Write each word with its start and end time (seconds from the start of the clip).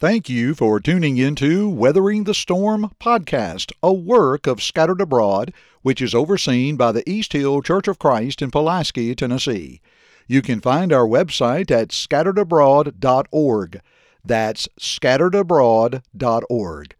Thank 0.00 0.28
you 0.30 0.54
for 0.54 0.80
tuning 0.80 1.18
into 1.18 1.68
Weathering 1.68 2.24
the 2.24 2.32
Storm 2.32 2.90
podcast, 2.98 3.70
a 3.82 3.92
work 3.92 4.46
of 4.46 4.62
Scattered 4.62 5.02
Abroad, 5.02 5.52
which 5.82 6.00
is 6.00 6.14
overseen 6.14 6.78
by 6.78 6.90
the 6.90 7.06
East 7.06 7.34
Hill 7.34 7.60
Church 7.60 7.86
of 7.86 7.98
Christ 7.98 8.40
in 8.40 8.50
Pulaski, 8.50 9.14
Tennessee. 9.14 9.82
You 10.26 10.40
can 10.40 10.62
find 10.62 10.90
our 10.90 11.06
website 11.06 11.70
at 11.70 11.88
scatteredabroad.org. 11.88 13.82
That's 14.24 14.68
scatteredabroad.org. 14.80 16.96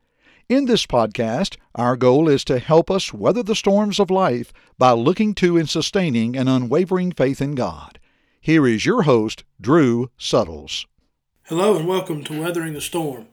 In 0.50 0.66
this 0.66 0.84
podcast, 0.84 1.56
our 1.74 1.96
goal 1.96 2.28
is 2.28 2.44
to 2.44 2.58
help 2.58 2.90
us 2.90 3.14
weather 3.14 3.42
the 3.42 3.56
storms 3.56 3.98
of 3.98 4.10
life 4.10 4.52
by 4.76 4.92
looking 4.92 5.34
to 5.36 5.56
and 5.56 5.70
sustaining 5.70 6.36
an 6.36 6.48
unwavering 6.48 7.12
faith 7.12 7.40
in 7.40 7.54
God. 7.54 7.98
Here 8.42 8.66
is 8.66 8.84
your 8.84 9.04
host, 9.04 9.44
Drew 9.58 10.10
Suttles. 10.18 10.84
Hello 11.50 11.76
and 11.76 11.88
welcome 11.88 12.22
to 12.22 12.40
Weathering 12.40 12.74
the 12.74 12.80
Storm, 12.80 13.26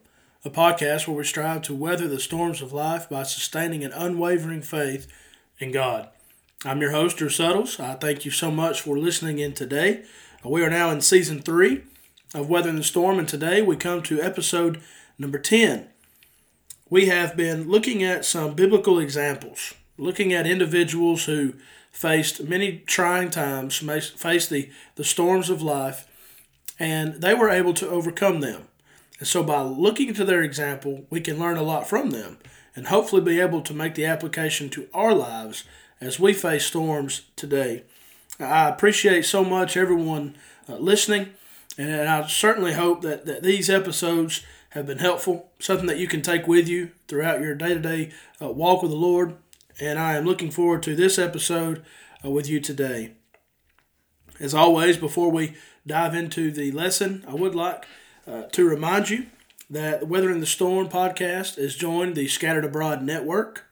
a 0.44 0.50
podcast 0.50 1.06
where 1.06 1.16
we 1.16 1.22
strive 1.22 1.62
to 1.62 1.72
weather 1.72 2.08
the 2.08 2.18
storms 2.18 2.60
of 2.60 2.72
life 2.72 3.08
by 3.08 3.22
sustaining 3.22 3.84
an 3.84 3.92
unwavering 3.92 4.60
faith 4.60 5.06
in 5.60 5.70
God. 5.70 6.08
I'm 6.64 6.80
your 6.80 6.90
host, 6.90 7.18
Drew 7.18 7.28
Suttles. 7.28 7.78
I 7.78 7.94
thank 7.94 8.24
you 8.24 8.32
so 8.32 8.50
much 8.50 8.80
for 8.80 8.98
listening 8.98 9.38
in 9.38 9.52
today. 9.52 10.02
We 10.44 10.64
are 10.64 10.68
now 10.68 10.90
in 10.90 11.00
season 11.00 11.42
three 11.42 11.82
of 12.34 12.50
Weathering 12.50 12.74
the 12.74 12.82
Storm, 12.82 13.20
and 13.20 13.28
today 13.28 13.62
we 13.62 13.76
come 13.76 14.02
to 14.02 14.20
episode 14.20 14.80
number 15.16 15.38
10. 15.38 15.86
We 16.90 17.06
have 17.06 17.36
been 17.36 17.68
looking 17.68 18.02
at 18.02 18.24
some 18.24 18.54
biblical 18.54 18.98
examples, 18.98 19.74
looking 19.96 20.32
at 20.32 20.44
individuals 20.44 21.26
who 21.26 21.54
faced 21.92 22.42
many 22.42 22.78
trying 22.78 23.30
times, 23.30 23.76
faced 23.76 24.50
the, 24.50 24.72
the 24.96 25.04
storms 25.04 25.50
of 25.50 25.62
life, 25.62 26.07
and 26.78 27.14
they 27.14 27.34
were 27.34 27.50
able 27.50 27.74
to 27.74 27.88
overcome 27.88 28.40
them. 28.40 28.68
And 29.18 29.26
so, 29.26 29.42
by 29.42 29.62
looking 29.62 30.14
to 30.14 30.24
their 30.24 30.42
example, 30.42 31.04
we 31.10 31.20
can 31.20 31.38
learn 31.38 31.56
a 31.56 31.62
lot 31.62 31.88
from 31.88 32.10
them 32.10 32.38
and 32.76 32.86
hopefully 32.86 33.22
be 33.22 33.40
able 33.40 33.62
to 33.62 33.74
make 33.74 33.94
the 33.94 34.04
application 34.04 34.68
to 34.70 34.88
our 34.94 35.12
lives 35.12 35.64
as 36.00 36.20
we 36.20 36.32
face 36.32 36.66
storms 36.66 37.22
today. 37.34 37.82
I 38.38 38.68
appreciate 38.68 39.24
so 39.24 39.44
much 39.44 39.76
everyone 39.76 40.36
uh, 40.68 40.76
listening, 40.76 41.30
and 41.76 42.08
I 42.08 42.26
certainly 42.28 42.74
hope 42.74 43.02
that, 43.02 43.26
that 43.26 43.42
these 43.42 43.68
episodes 43.68 44.44
have 44.70 44.86
been 44.86 44.98
helpful, 44.98 45.50
something 45.58 45.86
that 45.86 45.98
you 45.98 46.06
can 46.06 46.22
take 46.22 46.46
with 46.46 46.68
you 46.68 46.90
throughout 47.08 47.40
your 47.40 47.54
day 47.54 47.74
to 47.74 47.80
day 47.80 48.12
walk 48.40 48.82
with 48.82 48.90
the 48.90 48.96
Lord. 48.96 49.36
And 49.80 49.98
I 49.98 50.14
am 50.14 50.24
looking 50.24 50.50
forward 50.50 50.82
to 50.84 50.96
this 50.96 51.18
episode 51.18 51.84
uh, 52.24 52.30
with 52.30 52.48
you 52.48 52.60
today. 52.60 53.12
As 54.40 54.54
always, 54.54 54.96
before 54.96 55.30
we 55.30 55.54
dive 55.88 56.14
into 56.14 56.52
the 56.52 56.70
lesson, 56.70 57.24
I 57.26 57.34
would 57.34 57.54
like 57.54 57.86
uh, 58.26 58.42
to 58.42 58.68
remind 58.68 59.10
you 59.10 59.26
that 59.70 60.00
the 60.00 60.06
Weathering 60.06 60.40
the 60.40 60.46
Storm 60.46 60.88
podcast 60.88 61.56
has 61.56 61.74
joined 61.74 62.14
the 62.14 62.28
Scattered 62.28 62.64
Abroad 62.64 63.02
Network, 63.02 63.64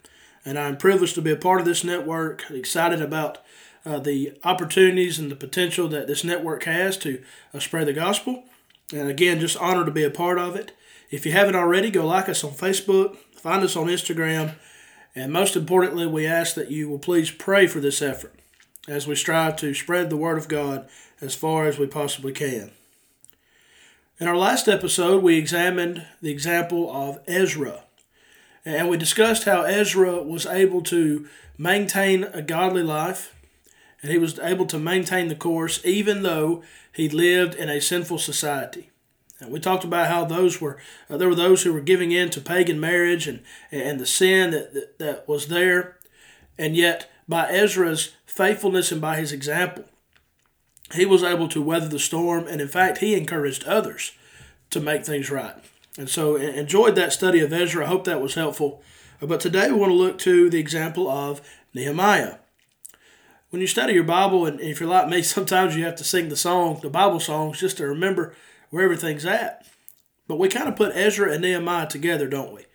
and 0.44 0.58
I'm 0.58 0.76
privileged 0.76 1.14
to 1.14 1.22
be 1.22 1.30
a 1.30 1.36
part 1.36 1.60
of 1.60 1.66
this 1.66 1.84
network, 1.84 2.50
excited 2.50 3.00
about 3.00 3.38
uh, 3.84 3.98
the 3.98 4.36
opportunities 4.42 5.18
and 5.18 5.30
the 5.30 5.36
potential 5.36 5.88
that 5.88 6.06
this 6.06 6.24
network 6.24 6.64
has 6.64 6.96
to 6.98 7.22
uh, 7.54 7.60
spread 7.60 7.86
the 7.86 7.92
gospel. 7.92 8.44
And 8.92 9.08
again, 9.08 9.38
just 9.38 9.56
honored 9.58 9.86
to 9.86 9.92
be 9.92 10.04
a 10.04 10.10
part 10.10 10.38
of 10.38 10.56
it. 10.56 10.72
If 11.10 11.24
you 11.24 11.32
haven't 11.32 11.54
already, 11.54 11.90
go 11.90 12.06
like 12.06 12.28
us 12.28 12.42
on 12.42 12.52
Facebook, 12.52 13.16
find 13.34 13.62
us 13.62 13.76
on 13.76 13.86
Instagram, 13.86 14.54
and 15.14 15.32
most 15.32 15.54
importantly, 15.54 16.06
we 16.06 16.26
ask 16.26 16.54
that 16.56 16.70
you 16.70 16.88
will 16.88 16.98
please 16.98 17.30
pray 17.30 17.66
for 17.66 17.80
this 17.80 18.02
effort 18.02 18.34
as 18.88 19.06
we 19.06 19.16
strive 19.16 19.56
to 19.56 19.74
spread 19.74 20.10
the 20.10 20.16
Word 20.16 20.38
of 20.38 20.48
God 20.48 20.88
as 21.20 21.34
far 21.34 21.66
as 21.66 21.78
we 21.78 21.86
possibly 21.86 22.32
can. 22.32 22.70
In 24.18 24.28
our 24.28 24.36
last 24.36 24.68
episode, 24.68 25.22
we 25.22 25.36
examined 25.36 26.06
the 26.22 26.30
example 26.30 26.90
of 26.90 27.18
Ezra, 27.26 27.82
and 28.64 28.88
we 28.88 28.96
discussed 28.96 29.44
how 29.44 29.62
Ezra 29.62 30.22
was 30.22 30.46
able 30.46 30.82
to 30.82 31.28
maintain 31.58 32.24
a 32.24 32.42
godly 32.42 32.82
life, 32.82 33.34
and 34.02 34.10
he 34.10 34.18
was 34.18 34.38
able 34.38 34.66
to 34.66 34.78
maintain 34.78 35.28
the 35.28 35.34
course 35.34 35.80
even 35.84 36.22
though 36.22 36.62
he 36.92 37.08
lived 37.08 37.54
in 37.54 37.68
a 37.68 37.80
sinful 37.80 38.18
society. 38.18 38.90
And 39.38 39.50
we 39.50 39.60
talked 39.60 39.84
about 39.84 40.08
how 40.08 40.24
those 40.24 40.60
were 40.60 40.78
uh, 41.10 41.18
there 41.18 41.28
were 41.28 41.34
those 41.34 41.62
who 41.62 41.72
were 41.72 41.80
giving 41.80 42.12
in 42.12 42.30
to 42.30 42.40
pagan 42.40 42.80
marriage 42.80 43.28
and 43.28 43.42
and 43.70 44.00
the 44.00 44.06
sin 44.06 44.50
that, 44.52 44.72
that, 44.72 44.98
that 44.98 45.28
was 45.28 45.48
there, 45.48 45.98
and 46.56 46.74
yet 46.74 47.10
by 47.28 47.48
Ezra's 47.48 48.12
faithfulness 48.24 48.92
and 48.92 49.00
by 49.00 49.16
his 49.16 49.32
example, 49.32 49.84
he 50.94 51.04
was 51.04 51.22
able 51.22 51.48
to 51.48 51.62
weather 51.62 51.88
the 51.88 51.98
storm, 51.98 52.46
and 52.46 52.60
in 52.60 52.68
fact, 52.68 52.98
he 52.98 53.14
encouraged 53.14 53.64
others 53.64 54.12
to 54.70 54.80
make 54.80 55.04
things 55.04 55.30
right. 55.30 55.54
And 55.98 56.08
so, 56.08 56.36
enjoyed 56.36 56.94
that 56.96 57.12
study 57.12 57.40
of 57.40 57.52
Ezra. 57.52 57.84
I 57.84 57.88
hope 57.88 58.04
that 58.04 58.20
was 58.20 58.34
helpful. 58.34 58.82
But 59.20 59.40
today, 59.40 59.70
we 59.70 59.78
want 59.78 59.90
to 59.90 59.96
look 59.96 60.18
to 60.18 60.50
the 60.50 60.60
example 60.60 61.08
of 61.08 61.40
Nehemiah. 61.74 62.36
When 63.50 63.60
you 63.60 63.66
study 63.66 63.94
your 63.94 64.04
Bible, 64.04 64.44
and 64.44 64.60
if 64.60 64.78
you're 64.78 64.88
like 64.88 65.08
me, 65.08 65.22
sometimes 65.22 65.76
you 65.76 65.84
have 65.84 65.96
to 65.96 66.04
sing 66.04 66.28
the 66.28 66.36
song, 66.36 66.80
the 66.82 66.90
Bible 66.90 67.20
songs, 67.20 67.58
just 67.58 67.78
to 67.78 67.86
remember 67.86 68.34
where 68.70 68.84
everything's 68.84 69.24
at. 69.24 69.66
But 70.28 70.38
we 70.38 70.48
kind 70.48 70.68
of 70.68 70.76
put 70.76 70.94
Ezra 70.94 71.32
and 71.32 71.42
Nehemiah 71.42 71.86
together, 71.86 72.28
don't 72.28 72.52
we? 72.52 72.66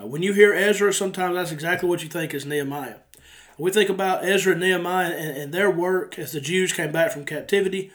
Uh, 0.00 0.06
when 0.06 0.22
you 0.22 0.32
hear 0.32 0.54
Ezra, 0.54 0.92
sometimes 0.92 1.34
that's 1.34 1.52
exactly 1.52 1.88
what 1.88 2.02
you 2.02 2.08
think 2.08 2.32
is 2.32 2.46
Nehemiah. 2.46 2.96
We 3.58 3.70
think 3.70 3.90
about 3.90 4.24
Ezra 4.24 4.52
and 4.52 4.60
Nehemiah 4.60 5.12
and, 5.12 5.36
and 5.36 5.54
their 5.54 5.70
work 5.70 6.18
as 6.18 6.32
the 6.32 6.40
Jews 6.40 6.72
came 6.72 6.92
back 6.92 7.12
from 7.12 7.24
captivity. 7.24 7.92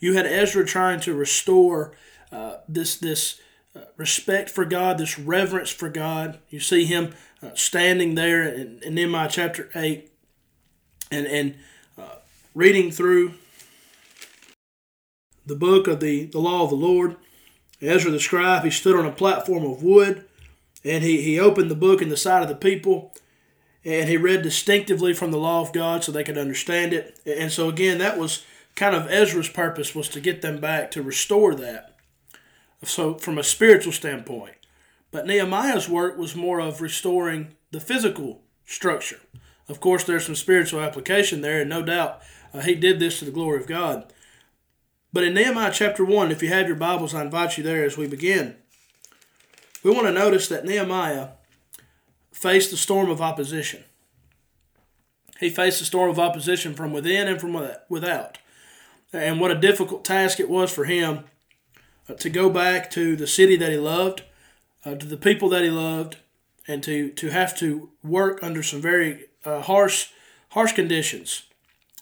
You 0.00 0.14
had 0.14 0.26
Ezra 0.26 0.64
trying 0.64 1.00
to 1.00 1.14
restore 1.14 1.94
uh, 2.30 2.56
this 2.68 2.96
this 2.96 3.40
uh, 3.74 3.80
respect 3.96 4.50
for 4.50 4.64
God, 4.64 4.98
this 4.98 5.18
reverence 5.18 5.70
for 5.70 5.88
God. 5.88 6.38
You 6.48 6.60
see 6.60 6.84
him 6.84 7.14
uh, 7.42 7.50
standing 7.54 8.14
there 8.14 8.42
in, 8.42 8.80
in, 8.82 8.94
Nehemiah 8.94 9.28
chapter 9.30 9.70
eight, 9.74 10.12
and 11.10 11.26
and 11.26 11.56
uh, 11.98 12.16
reading 12.54 12.90
through 12.90 13.34
the 15.44 15.56
book 15.56 15.88
of 15.88 16.00
the 16.00 16.26
the 16.26 16.40
law 16.40 16.64
of 16.64 16.70
the 16.70 16.76
Lord. 16.76 17.16
Ezra 17.80 18.10
the 18.10 18.20
scribe, 18.20 18.64
he 18.64 18.70
stood 18.70 18.96
on 18.96 19.04
a 19.04 19.12
platform 19.12 19.64
of 19.64 19.82
wood, 19.82 20.24
and 20.84 21.02
he 21.02 21.22
he 21.22 21.38
opened 21.38 21.70
the 21.70 21.74
book 21.74 22.00
in 22.00 22.08
the 22.08 22.16
sight 22.16 22.42
of 22.42 22.48
the 22.48 22.54
people 22.54 23.12
and 23.86 24.08
he 24.08 24.16
read 24.16 24.42
distinctively 24.42 25.14
from 25.14 25.30
the 25.30 25.38
law 25.38 25.60
of 25.60 25.72
God 25.72 26.02
so 26.02 26.10
they 26.10 26.24
could 26.24 26.36
understand 26.36 26.92
it. 26.92 27.20
And 27.24 27.52
so 27.52 27.68
again, 27.68 27.98
that 27.98 28.18
was 28.18 28.44
kind 28.74 28.96
of 28.96 29.08
Ezra's 29.08 29.48
purpose 29.48 29.94
was 29.94 30.08
to 30.08 30.20
get 30.20 30.42
them 30.42 30.58
back 30.58 30.90
to 30.90 31.02
restore 31.02 31.54
that. 31.54 31.94
So 32.82 33.14
from 33.14 33.38
a 33.38 33.44
spiritual 33.44 33.92
standpoint, 33.92 34.56
but 35.12 35.24
Nehemiah's 35.24 35.88
work 35.88 36.18
was 36.18 36.34
more 36.34 36.60
of 36.60 36.80
restoring 36.80 37.54
the 37.70 37.80
physical 37.80 38.42
structure. 38.66 39.20
Of 39.68 39.80
course, 39.80 40.02
there's 40.02 40.26
some 40.26 40.34
spiritual 40.34 40.80
application 40.80 41.40
there, 41.40 41.60
and 41.60 41.70
no 41.70 41.82
doubt 41.82 42.20
uh, 42.52 42.60
he 42.60 42.74
did 42.74 42.98
this 42.98 43.20
to 43.20 43.24
the 43.24 43.30
glory 43.30 43.60
of 43.60 43.68
God. 43.68 44.12
But 45.12 45.24
in 45.24 45.34
Nehemiah 45.34 45.72
chapter 45.72 46.04
1, 46.04 46.30
if 46.32 46.42
you 46.42 46.48
have 46.48 46.66
your 46.66 46.76
Bibles, 46.76 47.14
I 47.14 47.22
invite 47.22 47.56
you 47.56 47.64
there 47.64 47.84
as 47.84 47.96
we 47.96 48.06
begin. 48.06 48.56
We 49.82 49.92
want 49.92 50.06
to 50.06 50.12
notice 50.12 50.48
that 50.48 50.64
Nehemiah 50.64 51.28
faced 52.36 52.70
the 52.70 52.76
storm 52.76 53.10
of 53.10 53.22
opposition. 53.22 53.82
He 55.40 55.48
faced 55.48 55.78
the 55.78 55.86
storm 55.86 56.10
of 56.10 56.18
opposition 56.18 56.74
from 56.74 56.92
within 56.92 57.28
and 57.28 57.40
from 57.40 57.58
without. 57.88 58.38
And 59.10 59.40
what 59.40 59.50
a 59.50 59.58
difficult 59.58 60.04
task 60.04 60.38
it 60.38 60.50
was 60.50 60.70
for 60.70 60.84
him 60.84 61.24
uh, 62.08 62.14
to 62.14 62.28
go 62.28 62.50
back 62.50 62.90
to 62.90 63.16
the 63.16 63.26
city 63.26 63.56
that 63.56 63.72
he 63.72 63.78
loved, 63.78 64.22
uh, 64.84 64.96
to 64.96 65.06
the 65.06 65.16
people 65.16 65.48
that 65.48 65.64
he 65.64 65.70
loved, 65.70 66.18
and 66.68 66.82
to, 66.82 67.10
to 67.12 67.30
have 67.30 67.56
to 67.58 67.88
work 68.04 68.42
under 68.42 68.62
some 68.62 68.82
very 68.82 69.26
uh, 69.46 69.62
harsh, 69.62 70.08
harsh 70.50 70.72
conditions, 70.72 71.44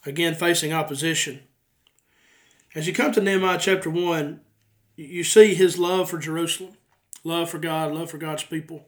again 0.04 0.34
facing 0.34 0.72
opposition. 0.72 1.42
As 2.74 2.88
you 2.88 2.92
come 2.92 3.12
to 3.12 3.20
Nehemiah 3.20 3.58
chapter 3.60 3.88
1, 3.88 4.40
you 4.96 5.22
see 5.22 5.54
his 5.54 5.78
love 5.78 6.10
for 6.10 6.18
Jerusalem, 6.18 6.76
love 7.22 7.50
for 7.50 7.58
God, 7.58 7.92
love 7.92 8.10
for 8.10 8.18
God's 8.18 8.42
people. 8.42 8.86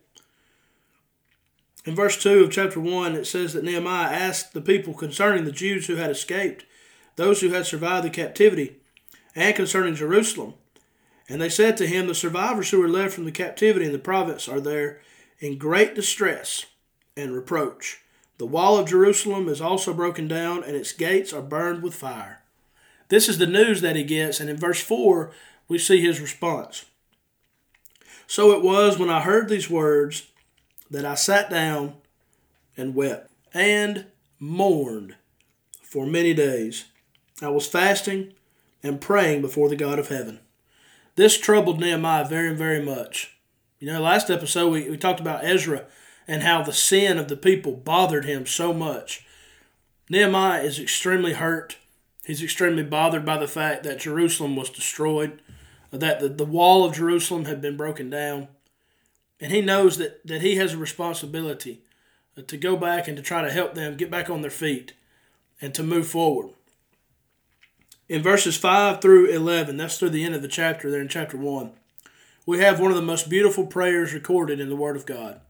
In 1.87 1.95
verse 1.95 2.21
2 2.21 2.43
of 2.43 2.51
chapter 2.51 2.81
1, 2.81 3.15
it 3.15 3.27
says 3.27 3.53
that 3.53 3.63
Nehemiah 3.63 4.13
asked 4.13 4.53
the 4.53 4.61
people 4.61 4.93
concerning 4.93 5.45
the 5.45 5.53
Jews 5.53 5.87
who 5.87 5.95
had 5.95 6.11
escaped, 6.11 6.67
those 7.15 7.41
who 7.41 7.51
had 7.51 7.65
survived 7.65 8.05
the 8.05 8.11
captivity, 8.11 8.79
and 9.37 9.55
concerning 9.55 9.95
Jerusalem. 9.95 10.55
And 11.29 11.41
they 11.41 11.49
said 11.49 11.77
to 11.77 11.87
him, 11.87 12.09
The 12.09 12.15
survivors 12.15 12.71
who 12.71 12.81
were 12.81 12.89
left 12.89 13.15
from 13.15 13.25
the 13.25 13.31
captivity 13.31 13.87
in 13.87 13.93
the 13.93 14.01
province 14.01 14.49
are 14.49 14.61
there 14.61 15.01
in 15.39 15.59
great 15.59 15.95
distress 15.95 16.67
and 17.17 17.33
reproach. 17.33 18.01
The 18.39 18.47
wall 18.47 18.79
of 18.79 18.89
Jerusalem 18.89 19.49
is 19.49 19.61
also 19.61 19.95
broken 19.95 20.27
down, 20.27 20.65
and 20.65 20.75
its 20.75 20.93
gates 20.93 21.33
are 21.33 21.41
burned 21.41 21.85
with 21.85 21.95
fire. 21.95 22.43
This 23.09 23.29
is 23.29 23.39
the 23.39 23.47
news 23.47 23.81
that 23.83 23.95
he 23.97 24.03
gets, 24.03 24.41
and 24.41 24.51
in 24.51 24.57
verse 24.57 24.81
4, 24.81 25.31
we 25.69 25.79
see 25.79 26.01
his 26.01 26.21
response. 26.21 26.87
So 28.27 28.51
it 28.51 28.63
was 28.63 28.99
when 28.99 29.09
I 29.09 29.21
heard 29.21 29.49
these 29.49 29.71
words 29.71 30.27
that 30.91 31.05
I 31.05 31.15
sat 31.15 31.51
down 31.51 31.95
and 32.77 32.95
wept 32.95 33.31
and 33.55 34.07
mourned 34.39 35.17
for 35.83 36.07
many 36.07 36.35
days. 36.35 36.87
I 37.43 37.49
was 37.49 37.67
fasting 37.67 38.33
and 38.83 39.01
praying 39.01 39.43
before 39.43 39.69
the 39.69 39.77
God 39.77 39.99
of 39.99 40.09
heaven. 40.09 40.41
this 41.17 41.39
troubled 41.39 41.81
Nehemiah 41.81 42.27
very, 42.29 42.55
very 42.55 42.83
much. 42.83 43.37
You 43.79 43.89
know, 43.93 44.01
last 44.01 44.31
episode 44.31 44.71
we, 44.71 44.89
we 44.91 44.97
talked 44.97 45.21
about 45.21 45.45
Ezra 45.45 45.87
and 46.29 46.43
how 46.43 46.63
the 46.63 46.73
sin 46.73 47.19
of 47.19 47.29
the 47.29 47.37
people 47.37 47.73
bothered 47.73 48.25
him 48.25 48.47
so 48.47 48.73
much. 48.73 49.27
Nehemiah 50.11 50.63
is 50.63 50.79
extremely 50.79 51.33
hurt. 51.33 51.79
He's 52.25 52.43
extremely 52.43 52.83
bothered 52.83 53.25
by 53.25 53.39
the 53.39 53.49
fact 53.49 53.83
that 53.85 54.01
Jerusalem 54.01 54.57
was 54.57 54.71
destroyed, 54.71 55.41
that 55.91 56.21
the, 56.21 56.29
the 56.29 56.45
wall 56.45 56.85
of 56.85 56.95
Jerusalem 56.95 57.45
had 57.45 57.61
been 57.61 57.77
broken 57.77 58.11
down. 58.11 58.49
And 59.41 59.53
he 59.53 59.61
knows 59.61 59.99
that, 59.99 60.27
that 60.27 60.43
he 60.43 60.57
has 60.57 60.75
a 60.75 60.79
responsibility 60.79 61.83
uh, 62.37 62.43
to 62.43 62.57
go 62.57 62.77
back 62.77 63.07
and 63.09 63.17
to 63.17 63.23
try 63.23 63.43
to 63.43 63.53
help 63.53 63.75
them 63.75 63.97
get 63.97 64.11
back 64.11 64.31
on 64.31 64.43
their 64.43 64.51
feet 64.51 64.93
and 65.61 65.75
to 65.75 65.83
move 65.83 66.09
forward. 66.09 66.51
In 68.09 68.23
verses 68.23 68.57
5 68.57 69.01
through 69.01 69.27
11, 69.27 69.77
that's 69.77 69.99
through 69.99 70.11
the 70.11 70.25
end 70.25 70.35
of 70.35 70.43
the 70.43 70.49
chapter 70.49 70.91
there 70.91 71.01
in 71.01 71.09
chapter 71.09 71.37
1, 71.37 71.73
we 72.47 72.61
have 72.61 72.79
one 72.79 72.93
of 72.93 72.97
the 72.97 73.03
most 73.03 73.29
beautiful 73.29 73.67
prayers 73.67 74.15
recorded 74.15 74.61
in 74.61 74.69
the 74.69 74.77
Word 74.77 74.97
of 74.97 75.07
God. 75.07 75.41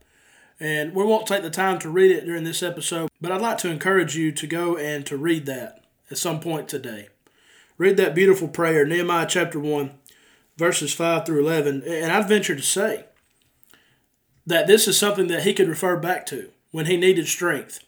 And 0.59 0.95
we 0.95 1.03
won't 1.03 1.27
take 1.27 1.43
the 1.43 1.51
time 1.51 1.77
to 1.79 1.89
read 1.89 2.09
it 2.09 2.25
during 2.25 2.43
this 2.43 2.63
episode, 2.63 3.11
but 3.21 3.31
I'd 3.31 3.41
like 3.41 3.59
to 3.59 3.69
encourage 3.69 4.15
you 4.15 4.31
to 4.31 4.47
go 4.47 4.75
and 4.75 5.05
to 5.05 5.15
read 5.15 5.45
that 5.45 5.83
at 6.09 6.17
some 6.17 6.39
point 6.39 6.67
today. 6.67 7.09
Read 7.77 7.95
that 7.97 8.15
beautiful 8.15 8.47
prayer, 8.47 8.83
Nehemiah 8.83 9.27
chapter 9.29 9.59
1, 9.59 9.91
verses 10.57 10.93
5 10.95 11.27
through 11.27 11.45
11. 11.45 11.83
And 11.83 12.11
I'd 12.11 12.27
venture 12.27 12.55
to 12.55 12.61
say 12.63 13.05
that 14.47 14.65
this 14.65 14.87
is 14.87 14.97
something 14.97 15.27
that 15.27 15.43
he 15.43 15.53
could 15.53 15.67
refer 15.67 15.97
back 15.97 16.25
to 16.27 16.49
when 16.71 16.87
he 16.87 16.97
needed 16.97 17.27
strength, 17.27 17.83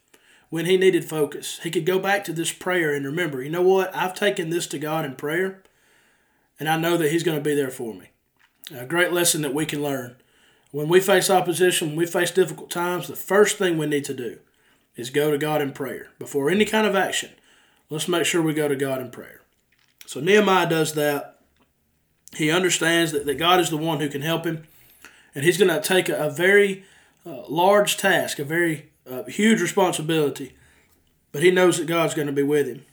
when 0.50 0.65
he 0.65 0.77
needed 0.77 1.06
focus. 1.06 1.59
He 1.63 1.71
could 1.71 1.85
go 1.85 1.97
back 1.97 2.23
to 2.25 2.33
this 2.33 2.51
prayer 2.51 2.94
and 2.94 3.06
remember, 3.06 3.41
you 3.41 3.50
know 3.50 3.63
what? 3.63 3.95
I've 3.95 4.13
taken 4.13 4.51
this 4.51 4.67
to 4.67 4.77
God 4.77 5.06
in 5.06 5.15
prayer, 5.15 5.63
and 6.59 6.69
I 6.69 6.77
know 6.77 6.97
that 6.97 7.11
He's 7.11 7.23
going 7.23 7.38
to 7.38 7.44
be 7.44 7.56
there 7.56 7.71
for 7.71 7.94
me. 7.94 8.09
A 8.75 8.85
great 8.85 9.11
lesson 9.11 9.41
that 9.41 9.53
we 9.53 9.65
can 9.65 9.81
learn 9.81 10.17
when 10.71 10.88
we 10.88 11.00
face 11.00 11.29
opposition, 11.29 11.89
when 11.89 11.97
we 11.97 12.06
face 12.06 12.31
difficult 12.31 12.69
times, 12.69 13.07
the 13.07 13.15
first 13.15 13.57
thing 13.57 13.77
we 13.77 13.88
need 13.88 14.06
to 14.06 14.13
do 14.13 14.39
is 14.95 15.09
go 15.09 15.31
to 15.31 15.38
God 15.38 15.61
in 15.61 15.71
prayer. 15.71 16.09
Before 16.19 16.50
any 16.50 16.65
kind 16.65 16.85
of 16.85 16.95
action, 16.95 17.31
let's 17.89 18.07
make 18.07 18.25
sure 18.25 18.41
we 18.41 18.53
go 18.53 18.67
to 18.67 18.75
God 18.75 19.01
in 19.01 19.09
prayer. 19.09 19.41
So 20.06 20.19
Nehemiah 20.19 20.69
does 20.69 20.94
that. 20.94 21.39
He 22.35 22.51
understands 22.51 23.11
that, 23.11 23.25
that 23.25 23.39
God 23.39 23.59
is 23.59 23.69
the 23.69 23.77
one 23.77 24.00
who 24.00 24.09
can 24.09 24.21
help 24.21 24.45
him, 24.45 24.67
and 25.33 25.43
he's 25.43 25.57
going 25.57 25.69
to 25.69 25.81
take 25.81 26.09
a, 26.09 26.15
a 26.15 26.29
very 26.29 26.83
uh, 27.25 27.43
large 27.47 27.97
task, 27.97 28.39
a 28.39 28.43
very 28.43 28.89
uh, 29.09 29.23
huge 29.23 29.61
responsibility, 29.61 30.55
but 31.31 31.43
he 31.43 31.51
knows 31.51 31.77
that 31.77 31.87
God's 31.87 32.13
going 32.13 32.27
to 32.27 32.33
be 32.33 32.43
with 32.43 32.67
him. 32.67 32.85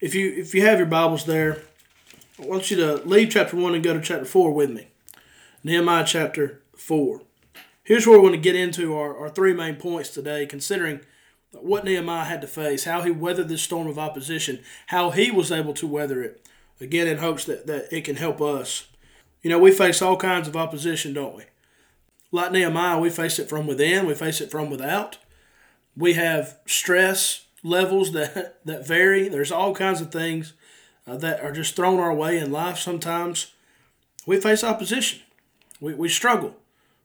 If 0.00 0.14
you 0.14 0.32
if 0.36 0.54
you 0.54 0.62
have 0.66 0.78
your 0.78 0.86
Bibles 0.86 1.24
there, 1.24 1.62
I 2.38 2.44
want 2.44 2.70
you 2.70 2.76
to 2.76 2.96
leave 2.96 3.30
chapter 3.30 3.56
1 3.56 3.74
and 3.74 3.82
go 3.82 3.94
to 3.94 4.00
chapter 4.00 4.26
4 4.26 4.52
with 4.52 4.70
me. 4.70 4.88
Nehemiah 5.64 6.04
chapter 6.06 6.60
4. 6.76 7.22
Here's 7.82 8.06
where 8.06 8.18
we're 8.18 8.28
going 8.28 8.32
to 8.32 8.38
get 8.38 8.56
into 8.56 8.96
our, 8.96 9.16
our 9.16 9.30
three 9.30 9.54
main 9.54 9.76
points 9.76 10.10
today, 10.10 10.44
considering 10.44 11.00
what 11.52 11.84
Nehemiah 11.84 12.24
had 12.24 12.40
to 12.42 12.46
face, 12.46 12.84
how 12.84 13.02
he 13.02 13.10
weathered 13.10 13.48
this 13.48 13.62
storm 13.62 13.86
of 13.86 13.98
opposition, 13.98 14.60
how 14.88 15.10
he 15.10 15.30
was 15.30 15.50
able 15.50 15.72
to 15.74 15.86
weather 15.86 16.22
it, 16.22 16.46
again, 16.80 17.06
in 17.06 17.18
hopes 17.18 17.44
that, 17.44 17.66
that 17.66 17.92
it 17.92 18.04
can 18.04 18.16
help 18.16 18.40
us. 18.40 18.88
You 19.46 19.50
know, 19.50 19.60
we 19.60 19.70
face 19.70 20.02
all 20.02 20.16
kinds 20.16 20.48
of 20.48 20.56
opposition, 20.56 21.14
don't 21.14 21.36
we? 21.36 21.44
Like 22.32 22.50
Nehemiah, 22.50 22.98
we 22.98 23.10
face 23.10 23.38
it 23.38 23.48
from 23.48 23.68
within, 23.68 24.04
we 24.04 24.14
face 24.14 24.40
it 24.40 24.50
from 24.50 24.70
without. 24.70 25.18
We 25.96 26.14
have 26.14 26.58
stress 26.66 27.46
levels 27.62 28.10
that, 28.10 28.58
that 28.64 28.84
vary. 28.84 29.28
There's 29.28 29.52
all 29.52 29.72
kinds 29.72 30.00
of 30.00 30.10
things 30.10 30.54
uh, 31.06 31.16
that 31.18 31.42
are 31.42 31.52
just 31.52 31.76
thrown 31.76 32.00
our 32.00 32.12
way 32.12 32.38
in 32.38 32.50
life 32.50 32.78
sometimes. 32.78 33.52
We 34.26 34.40
face 34.40 34.64
opposition. 34.64 35.20
We, 35.80 35.94
we 35.94 36.08
struggle 36.08 36.56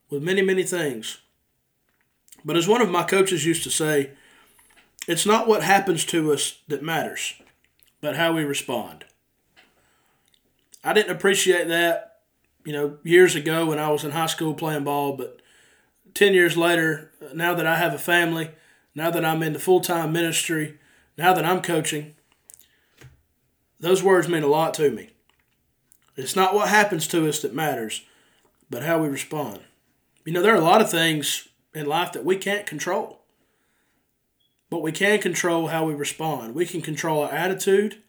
with 0.10 0.24
many, 0.24 0.42
many 0.42 0.64
things. 0.64 1.20
But 2.44 2.58
as 2.58 2.68
one 2.68 2.82
of 2.82 2.90
my 2.90 3.04
coaches 3.04 3.46
used 3.46 3.62
to 3.66 3.70
say, 3.70 4.14
it's 5.08 5.28
not 5.28 5.48
what 5.48 5.62
happens 5.62 6.06
to 6.06 6.34
us 6.34 6.58
that 6.68 6.82
matters, 6.82 7.36
but 8.02 8.16
how 8.16 8.34
we 8.34 8.44
respond. 8.44 9.06
I 10.84 10.94
didn't 10.94 11.16
appreciate 11.16 11.68
that, 11.68 12.11
you 12.66 12.74
know, 12.74 12.98
years 13.04 13.36
ago 13.36 13.66
when 13.66 13.80
I 13.80 13.90
was 13.90 14.04
in 14.04 14.12
high 14.12 14.28
school 14.28 14.54
playing 14.54 14.84
ball, 14.84 15.16
but 15.16 15.42
10 16.14 16.34
years 16.34 16.58
later, 16.58 17.12
now 17.34 17.54
that 17.54 17.66
I 17.66 17.78
have 17.78 17.94
a 17.94 18.00
family, 18.00 18.52
now 18.96 19.10
that 19.12 19.26
I'm 19.26 19.44
in 19.44 19.54
the 19.54 19.60
full 19.60 19.82
time 19.82 20.12
ministry, 20.12 20.78
now 21.18 21.34
that 21.34 21.46
I'm 21.46 21.62
coaching, 21.62 22.16
those 23.80 24.04
words 24.04 24.28
mean 24.28 24.44
a 24.44 24.48
lot 24.48 24.74
to 24.76 24.92
me. 24.92 25.10
It's 26.16 26.36
not 26.36 26.54
what 26.54 26.70
happens 26.70 27.08
to 27.08 27.28
us 27.28 27.42
that 27.42 27.54
matters, 27.54 28.04
but 28.70 28.84
how 28.84 29.02
we 29.02 29.08
respond. 29.08 29.62
You 30.26 30.34
know, 30.34 30.42
there 30.42 30.54
are 30.54 30.58
a 30.58 30.62
lot 30.62 30.82
of 30.82 30.92
things 30.92 31.48
in 31.74 31.86
life 31.86 32.12
that 32.12 32.26
we 32.26 32.36
can't 32.36 32.68
control, 32.68 33.22
but 34.70 34.82
we 34.82 34.92
can 34.92 35.20
control 35.20 35.68
how 35.68 35.86
we 35.86 35.94
respond. 35.94 36.54
We 36.54 36.66
can 36.66 36.82
control 36.82 37.24
our 37.24 37.32
attitude, 37.32 38.04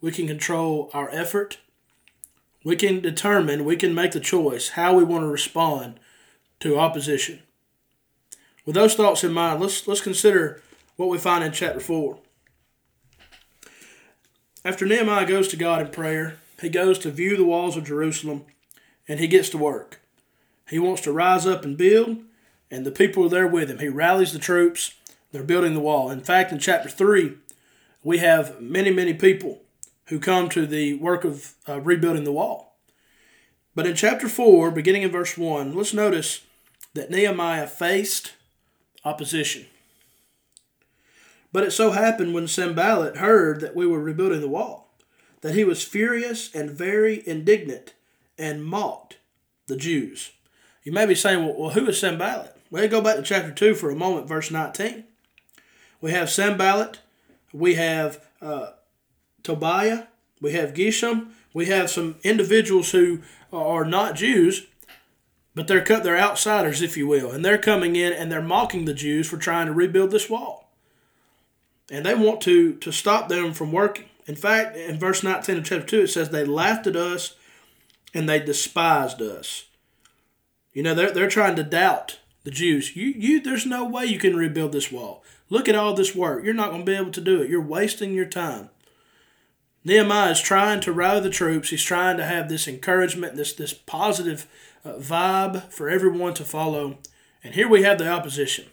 we 0.00 0.10
can 0.10 0.26
control 0.26 0.90
our 0.92 1.08
effort, 1.10 1.58
we 2.64 2.74
can 2.74 3.00
determine, 3.00 3.64
we 3.64 3.76
can 3.76 3.94
make 3.94 4.12
the 4.12 4.20
choice 4.20 4.70
how 4.70 4.94
we 4.94 5.04
want 5.04 5.22
to 5.22 5.28
respond 5.28 6.00
to 6.60 6.78
opposition. 6.78 7.42
With 8.64 8.74
those 8.74 8.94
thoughts 8.94 9.22
in 9.22 9.32
mind, 9.32 9.60
let's 9.60 9.86
let's 9.86 10.00
consider 10.00 10.62
what 10.96 11.10
we 11.10 11.18
find 11.18 11.44
in 11.44 11.52
chapter 11.52 11.80
4. 11.80 12.18
After 14.64 14.86
Nehemiah 14.86 15.26
goes 15.26 15.48
to 15.48 15.56
God 15.56 15.82
in 15.82 15.88
prayer, 15.88 16.38
he 16.60 16.70
goes 16.70 16.98
to 17.00 17.10
view 17.10 17.36
the 17.36 17.44
walls 17.44 17.76
of 17.76 17.84
Jerusalem 17.84 18.46
and 19.06 19.20
he 19.20 19.28
gets 19.28 19.50
to 19.50 19.58
work. 19.58 20.00
He 20.70 20.78
wants 20.78 21.02
to 21.02 21.12
rise 21.12 21.46
up 21.46 21.62
and 21.64 21.76
build, 21.76 22.20
and 22.70 22.86
the 22.86 22.90
people 22.90 23.26
are 23.26 23.28
there 23.28 23.46
with 23.46 23.70
him. 23.70 23.80
He 23.80 23.88
rallies 23.88 24.32
the 24.32 24.38
troops. 24.38 24.94
They're 25.30 25.42
building 25.42 25.74
the 25.74 25.80
wall. 25.80 26.10
In 26.10 26.22
fact, 26.22 26.52
in 26.52 26.58
chapter 26.58 26.88
3, 26.88 27.34
we 28.02 28.18
have 28.18 28.62
many, 28.62 28.90
many 28.90 29.12
people 29.12 29.60
who 30.06 30.18
come 30.18 30.48
to 30.50 30.66
the 30.66 30.94
work 30.94 31.24
of 31.24 31.54
uh, 31.68 31.80
rebuilding 31.80 32.24
the 32.24 32.32
wall. 32.32 32.76
But 33.74 33.86
in 33.86 33.96
chapter 33.96 34.28
4, 34.28 34.70
beginning 34.70 35.02
in 35.02 35.10
verse 35.10 35.36
1, 35.36 35.74
let's 35.74 35.94
notice 35.94 36.42
that 36.94 37.10
Nehemiah 37.10 37.66
faced 37.66 38.34
opposition. 39.04 39.66
But 41.52 41.64
it 41.64 41.72
so 41.72 41.92
happened 41.92 42.34
when 42.34 42.48
Sanballat 42.48 43.16
heard 43.16 43.60
that 43.60 43.76
we 43.76 43.86
were 43.86 44.00
rebuilding 44.00 44.40
the 44.40 44.48
wall, 44.48 44.92
that 45.40 45.54
he 45.54 45.64
was 45.64 45.84
furious 45.84 46.52
and 46.54 46.70
very 46.70 47.26
indignant 47.26 47.94
and 48.38 48.64
mocked 48.64 49.18
the 49.66 49.76
Jews. 49.76 50.32
You 50.82 50.92
may 50.92 51.06
be 51.06 51.14
saying, 51.14 51.44
well, 51.44 51.54
well 51.56 51.70
who 51.70 51.86
is 51.88 51.98
Sanballat? 51.98 52.56
Well, 52.70 52.88
go 52.88 53.00
back 53.00 53.16
to 53.16 53.22
chapter 53.22 53.52
2 53.52 53.74
for 53.74 53.90
a 53.90 53.96
moment, 53.96 54.26
verse 54.26 54.50
19. 54.50 55.04
We 56.00 56.10
have 56.10 56.28
Sanballat, 56.28 56.98
we 57.52 57.76
have 57.76 58.24
uh, 58.42 58.70
Tobiah, 59.44 60.04
we 60.40 60.52
have 60.52 60.74
Geshem, 60.74 61.28
we 61.52 61.66
have 61.66 61.88
some 61.88 62.16
individuals 62.24 62.90
who 62.90 63.20
are 63.52 63.84
not 63.84 64.16
Jews, 64.16 64.66
but 65.54 65.68
they're 65.68 65.84
cut 65.84 66.02
they're 66.02 66.18
outsiders, 66.18 66.82
if 66.82 66.96
you 66.96 67.06
will, 67.06 67.30
and 67.30 67.44
they're 67.44 67.58
coming 67.58 67.94
in 67.94 68.12
and 68.12 68.32
they're 68.32 68.42
mocking 68.42 68.84
the 68.84 68.94
Jews 68.94 69.28
for 69.28 69.36
trying 69.36 69.66
to 69.66 69.72
rebuild 69.72 70.10
this 70.10 70.28
wall. 70.28 70.72
And 71.90 72.04
they 72.04 72.14
want 72.14 72.40
to 72.42 72.74
to 72.74 72.90
stop 72.90 73.28
them 73.28 73.52
from 73.52 73.70
working. 73.70 74.06
In 74.26 74.34
fact, 74.34 74.76
in 74.76 74.98
verse 74.98 75.22
19 75.22 75.58
of 75.58 75.64
chapter 75.64 75.86
2, 75.86 76.00
it 76.02 76.08
says 76.08 76.30
they 76.30 76.44
laughed 76.44 76.86
at 76.86 76.96
us 76.96 77.36
and 78.12 78.28
they 78.28 78.40
despised 78.40 79.20
us. 79.20 79.66
You 80.72 80.82
know, 80.82 80.94
they're, 80.94 81.12
they're 81.12 81.28
trying 81.28 81.56
to 81.56 81.62
doubt 81.62 82.18
the 82.42 82.50
Jews. 82.50 82.96
You, 82.96 83.06
you, 83.08 83.40
there's 83.40 83.66
no 83.66 83.84
way 83.84 84.06
you 84.06 84.18
can 84.18 84.36
rebuild 84.36 84.72
this 84.72 84.90
wall. 84.90 85.22
Look 85.50 85.68
at 85.68 85.74
all 85.74 85.94
this 85.94 86.14
work. 86.14 86.42
You're 86.42 86.54
not 86.54 86.70
going 86.70 86.84
to 86.84 86.90
be 86.90 86.96
able 86.96 87.12
to 87.12 87.20
do 87.20 87.42
it. 87.42 87.50
You're 87.50 87.60
wasting 87.60 88.14
your 88.14 88.24
time. 88.24 88.70
Nehemiah 89.84 90.30
is 90.30 90.40
trying 90.40 90.80
to 90.80 90.92
rally 90.92 91.20
the 91.20 91.30
troops. 91.30 91.70
He's 91.70 91.82
trying 91.82 92.16
to 92.16 92.24
have 92.24 92.48
this 92.48 92.66
encouragement, 92.66 93.36
this 93.36 93.52
this 93.52 93.74
positive 93.74 94.46
uh, 94.84 94.94
vibe 94.94 95.70
for 95.72 95.88
everyone 95.88 96.34
to 96.34 96.44
follow. 96.44 96.98
And 97.42 97.54
here 97.54 97.68
we 97.68 97.82
have 97.82 97.98
the 97.98 98.08
opposition. 98.08 98.66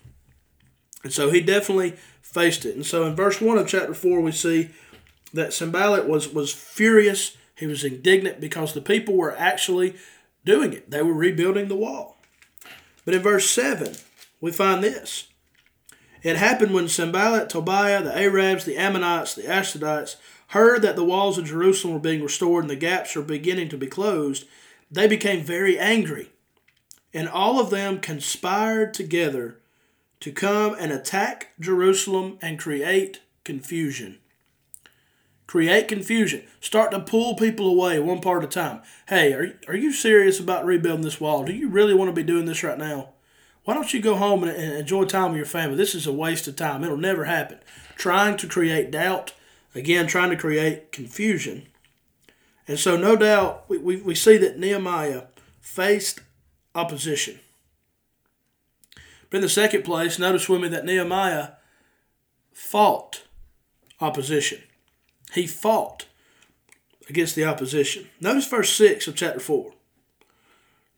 And 1.04 1.12
so 1.12 1.30
he 1.30 1.42
definitely 1.42 1.96
faced 2.22 2.66
it. 2.66 2.76
And 2.76 2.86
so 2.86 3.06
in 3.06 3.16
verse 3.16 3.42
1 3.42 3.58
of 3.58 3.68
chapter 3.68 3.94
4, 3.94 4.22
we 4.22 4.32
see 4.32 4.70
that 5.34 5.52
Sanballat 5.52 6.08
was, 6.08 6.30
was 6.30 6.54
furious 6.54 7.36
he 7.62 7.68
was 7.68 7.84
indignant 7.84 8.42
because 8.42 8.74
the 8.74 8.82
people 8.82 9.16
were 9.16 9.38
actually 9.38 9.96
doing 10.44 10.74
it, 10.74 10.90
they 10.90 11.04
were 11.04 11.14
rebuilding 11.14 11.68
the 11.68 11.76
wall. 11.76 12.18
But 13.06 13.14
in 13.14 13.22
verse 13.22 13.50
7, 13.50 13.94
we 14.42 14.52
find 14.52 14.84
this. 14.84 15.28
It 16.24 16.38
happened 16.38 16.74
when 16.74 16.88
Sanballat, 16.88 17.50
Tobiah, 17.50 18.04
the 18.04 18.18
Arabs, 18.18 18.66
the 18.66 18.78
Ammonites, 18.78 19.36
the 19.36 19.44
Ashdodites 19.44 20.16
heard 20.52 20.82
that 20.84 20.96
the 20.96 21.04
walls 21.04 21.38
of 21.38 21.46
Jerusalem 21.46 21.94
were 21.94 22.00
being 22.00 22.24
restored 22.24 22.64
and 22.64 22.70
the 22.70 22.76
gaps 22.76 23.16
were 23.16 23.22
beginning 23.22 23.70
to 23.70 23.78
be 23.78 23.88
closed, 23.88 24.46
they 24.90 25.08
became 25.08 25.44
very 25.44 25.78
angry. 25.78 26.30
And 27.14 27.28
all 27.28 27.60
of 27.60 27.70
them 27.70 28.00
conspired 28.00 28.94
together 28.94 29.60
to 30.22 30.32
come 30.32 30.76
and 30.80 30.92
attack 30.92 31.50
Jerusalem 31.60 32.38
and 32.42 32.58
create 32.58 33.22
confusion 33.44 34.20
create 35.52 35.90
confusion, 35.90 36.42
start 36.62 36.92
to 36.92 37.00
pull 37.02 37.36
people 37.36 37.68
away 37.68 38.00
one 38.00 38.22
part 38.22 38.42
at 38.42 38.48
a 38.48 38.52
time. 38.54 38.82
Hey, 39.10 39.34
are, 39.34 39.60
are 39.68 39.76
you 39.76 39.92
serious 39.92 40.40
about 40.40 40.64
rebuilding 40.64 41.04
this 41.04 41.20
wall? 41.20 41.44
Do 41.44 41.52
you 41.52 41.68
really 41.68 41.94
want 41.94 42.08
to 42.08 42.16
be 42.16 42.24
doing 42.24 42.46
this 42.46 42.64
right 42.64 42.78
now? 42.78 43.10
Why 43.66 43.74
don't 43.74 43.94
you 43.94 44.02
go 44.02 44.16
home 44.16 44.46
and, 44.46 44.56
and 44.56 44.72
enjoy 44.72 45.04
time 45.04 45.32
with 45.32 45.38
your 45.38 45.46
family? 45.46 45.76
This 45.76 45.94
is 45.94 46.08
a 46.08 46.14
waste 46.14 46.48
of 46.48 46.56
time. 46.56 46.86
It'll 46.86 46.96
never 46.96 47.26
happen. 47.26 47.60
Trying 47.98 48.38
to 48.38 48.48
create 48.48 48.92
doubt, 48.92 49.34
again, 49.74 50.08
trying 50.08 50.30
to 50.30 50.36
create 50.36 50.92
confusion. 50.92 51.68
And 52.68 52.80
so, 52.80 52.96
no 52.98 53.16
doubt, 53.16 53.66
we, 53.68 53.78
we, 53.78 53.96
we 53.98 54.16
see 54.16 54.38
that 54.38 54.60
Nehemiah 54.60 55.24
faced 55.60 56.22
opposition. 56.76 57.40
But 59.30 59.38
in 59.38 59.42
the 59.42 59.50
second 59.50 59.84
place, 59.84 60.20
notice 60.20 60.48
with 60.48 60.62
me 60.62 60.68
that 60.70 60.86
Nehemiah 60.86 61.50
fought 62.52 63.24
opposition. 64.00 64.62
He 65.34 65.48
fought 65.48 66.06
against 67.10 67.36
the 67.36 67.46
opposition. 67.46 68.10
Notice 68.20 68.48
verse 68.48 68.74
6 68.74 69.08
of 69.08 69.16
chapter 69.16 69.40
4. 69.40 69.74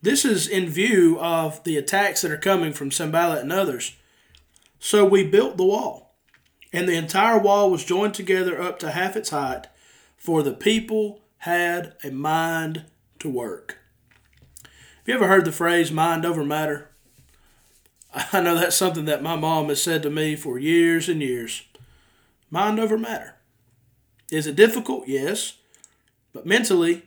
This 0.01 0.25
is 0.25 0.48
in 0.48 0.68
view 0.68 1.18
of 1.20 1.63
the 1.63 1.77
attacks 1.77 2.22
that 2.22 2.32
are 2.32 2.38
coming 2.38 2.74
from 2.74 2.92
Sanballat 2.92 3.42
and 3.42 3.53
others. 3.53 3.96
So 4.80 5.06
we 5.06 5.25
built 5.25 5.56
the 5.56 5.63
wall, 5.63 6.12
and 6.74 6.89
the 6.89 6.98
entire 6.98 7.38
wall 7.38 7.70
was 7.70 7.86
joined 7.86 8.15
together 8.15 8.60
up 8.60 8.80
to 8.80 8.92
half 8.92 9.15
its 9.15 9.30
height, 9.30 9.68
for 10.18 10.42
the 10.42 10.53
people 10.53 11.22
had 11.39 11.94
a 12.03 12.10
mind 12.10 12.86
to 13.20 13.30
work. 13.30 13.77
Have 14.63 15.08
you 15.08 15.13
ever 15.13 15.27
heard 15.27 15.46
the 15.46 15.51
phrase 15.51 15.92
mind 15.92 16.25
over 16.25 16.44
matter? 16.44 16.89
I 18.34 18.42
know 18.42 18.56
that's 18.56 18.75
something 18.75 19.06
that 19.06 19.24
my 19.24 19.36
mom 19.36 19.70
has 19.70 19.82
said 19.82 20.03
to 20.03 20.10
me 20.10 20.36
for 20.36 20.58
years 20.58 21.08
and 21.08 21.22
years. 21.22 21.63
Mind 22.50 22.80
over 22.80 22.98
matter. 22.98 23.36
Is 24.32 24.48
it 24.48 24.56
difficult? 24.56 25.08
Yes. 25.08 25.58
But 26.32 26.46
mentally, 26.46 27.03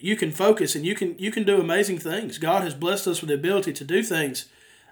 you 0.00 0.16
can 0.16 0.30
focus 0.30 0.74
and 0.74 0.86
you 0.86 0.94
can 0.94 1.18
you 1.18 1.30
can 1.30 1.44
do 1.44 1.60
amazing 1.60 1.98
things. 1.98 2.38
God 2.38 2.62
has 2.62 2.74
blessed 2.74 3.06
us 3.06 3.20
with 3.20 3.28
the 3.28 3.34
ability 3.34 3.72
to 3.74 3.84
do 3.84 4.02
things 4.02 4.46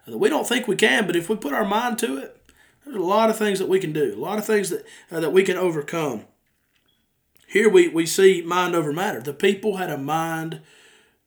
that 0.07 0.19
we 0.19 0.29
don't 0.29 0.47
think 0.47 0.67
we 0.67 0.77
can, 0.77 1.07
but 1.07 1.17
if 1.17 1.29
we 1.29 1.37
put 1.37 1.53
our 1.53 1.65
mind 1.65 1.99
to 1.99 2.17
it, 2.19 2.40
there's 2.85 2.97
a 2.97 3.01
lot 3.01 3.31
of 3.31 3.37
things 3.37 3.59
that 3.59 3.69
we 3.69 3.79
can 3.79 3.93
do, 3.93 4.15
a 4.15 4.21
lot 4.21 4.39
of 4.39 4.45
things 4.45 4.71
that 4.71 4.85
uh, 5.11 5.21
that 5.21 5.33
we 5.33 5.43
can 5.43 5.57
overcome. 5.57 6.25
Here 7.47 7.69
we, 7.69 7.89
we 7.89 8.07
see 8.07 8.43
mind 8.43 8.77
over 8.77 8.93
matter. 8.93 9.21
The 9.21 9.35
people 9.35 9.77
had 9.77 9.91
a 9.91 9.99
mind 9.99 10.61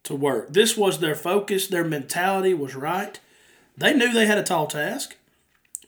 to 0.03 0.15
work. 0.15 0.53
This 0.53 0.77
was 0.77 1.00
their 1.00 1.15
focus, 1.15 1.67
their 1.67 1.83
mentality 1.83 2.53
was 2.53 2.75
right. 2.75 3.19
They 3.77 3.93
knew 3.93 4.13
they 4.13 4.25
had 4.25 4.38
a 4.38 4.43
tall 4.43 4.67
task, 4.67 5.17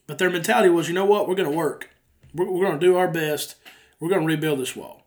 but 0.08 0.18
their 0.18 0.30
mentality 0.30 0.70
was, 0.70 0.88
you 0.88 0.94
know 0.94 1.06
what, 1.06 1.28
we're 1.28 1.36
going 1.36 1.50
to 1.50 1.56
work. 1.56 1.90
We're, 2.34 2.50
we're 2.50 2.66
going 2.66 2.80
to 2.80 2.86
do 2.86 2.98
our 2.98 3.08
best. 3.08 3.56
We're 4.00 4.10
going 4.10 4.22
to 4.22 4.28
rebuild 4.28 4.60
this 4.60 4.76
wall. 4.76 5.04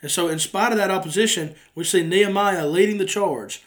And 0.00 0.10
so, 0.10 0.28
in 0.28 0.38
spite 0.38 0.72
of 0.72 0.78
that 0.78 0.90
opposition, 0.90 1.54
we 1.74 1.84
see 1.84 2.02
Nehemiah 2.02 2.66
leading 2.66 2.98
the 2.98 3.04
charge 3.04 3.62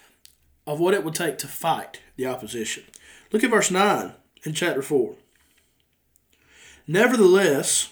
of 0.65 0.79
what 0.79 0.93
it 0.93 1.03
would 1.03 1.15
take 1.15 1.37
to 1.39 1.47
fight 1.47 2.01
the 2.15 2.25
opposition. 2.25 2.83
Look 3.31 3.43
at 3.43 3.49
verse 3.49 3.71
9 3.71 4.13
in 4.43 4.53
chapter 4.53 4.81
4. 4.81 5.15
Nevertheless, 6.87 7.89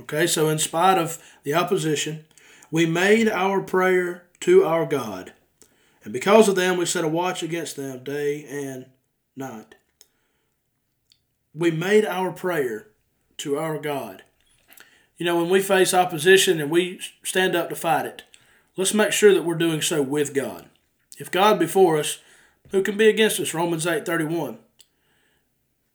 okay, 0.00 0.26
so 0.26 0.48
in 0.48 0.58
spite 0.58 0.98
of 0.98 1.18
the 1.44 1.54
opposition, 1.54 2.26
we 2.70 2.84
made 2.84 3.28
our 3.28 3.62
prayer 3.62 4.24
to 4.40 4.64
our 4.64 4.84
God. 4.84 5.32
And 6.04 6.12
because 6.12 6.48
of 6.48 6.54
them, 6.54 6.76
we 6.76 6.84
set 6.84 7.04
a 7.04 7.08
watch 7.08 7.42
against 7.42 7.76
them 7.76 8.04
day 8.04 8.44
and 8.44 8.86
night. 9.34 9.74
We 11.54 11.70
made 11.70 12.04
our 12.04 12.30
prayer 12.30 12.88
to 13.38 13.58
our 13.58 13.78
God. 13.78 14.22
You 15.16 15.26
know, 15.26 15.36
when 15.36 15.50
we 15.50 15.60
face 15.60 15.94
opposition 15.94 16.60
and 16.60 16.70
we 16.70 17.00
stand 17.22 17.56
up 17.56 17.70
to 17.70 17.76
fight 17.76 18.06
it, 18.06 18.22
let's 18.76 18.94
make 18.94 19.12
sure 19.12 19.34
that 19.34 19.44
we're 19.44 19.54
doing 19.54 19.82
so 19.82 20.02
with 20.02 20.34
God. 20.34 20.66
If 21.18 21.30
God 21.30 21.58
before 21.58 21.98
us, 21.98 22.18
who 22.70 22.82
can 22.82 22.96
be 22.96 23.08
against 23.08 23.40
us? 23.40 23.54
Romans 23.54 23.86
8 23.86 24.04
31. 24.04 24.58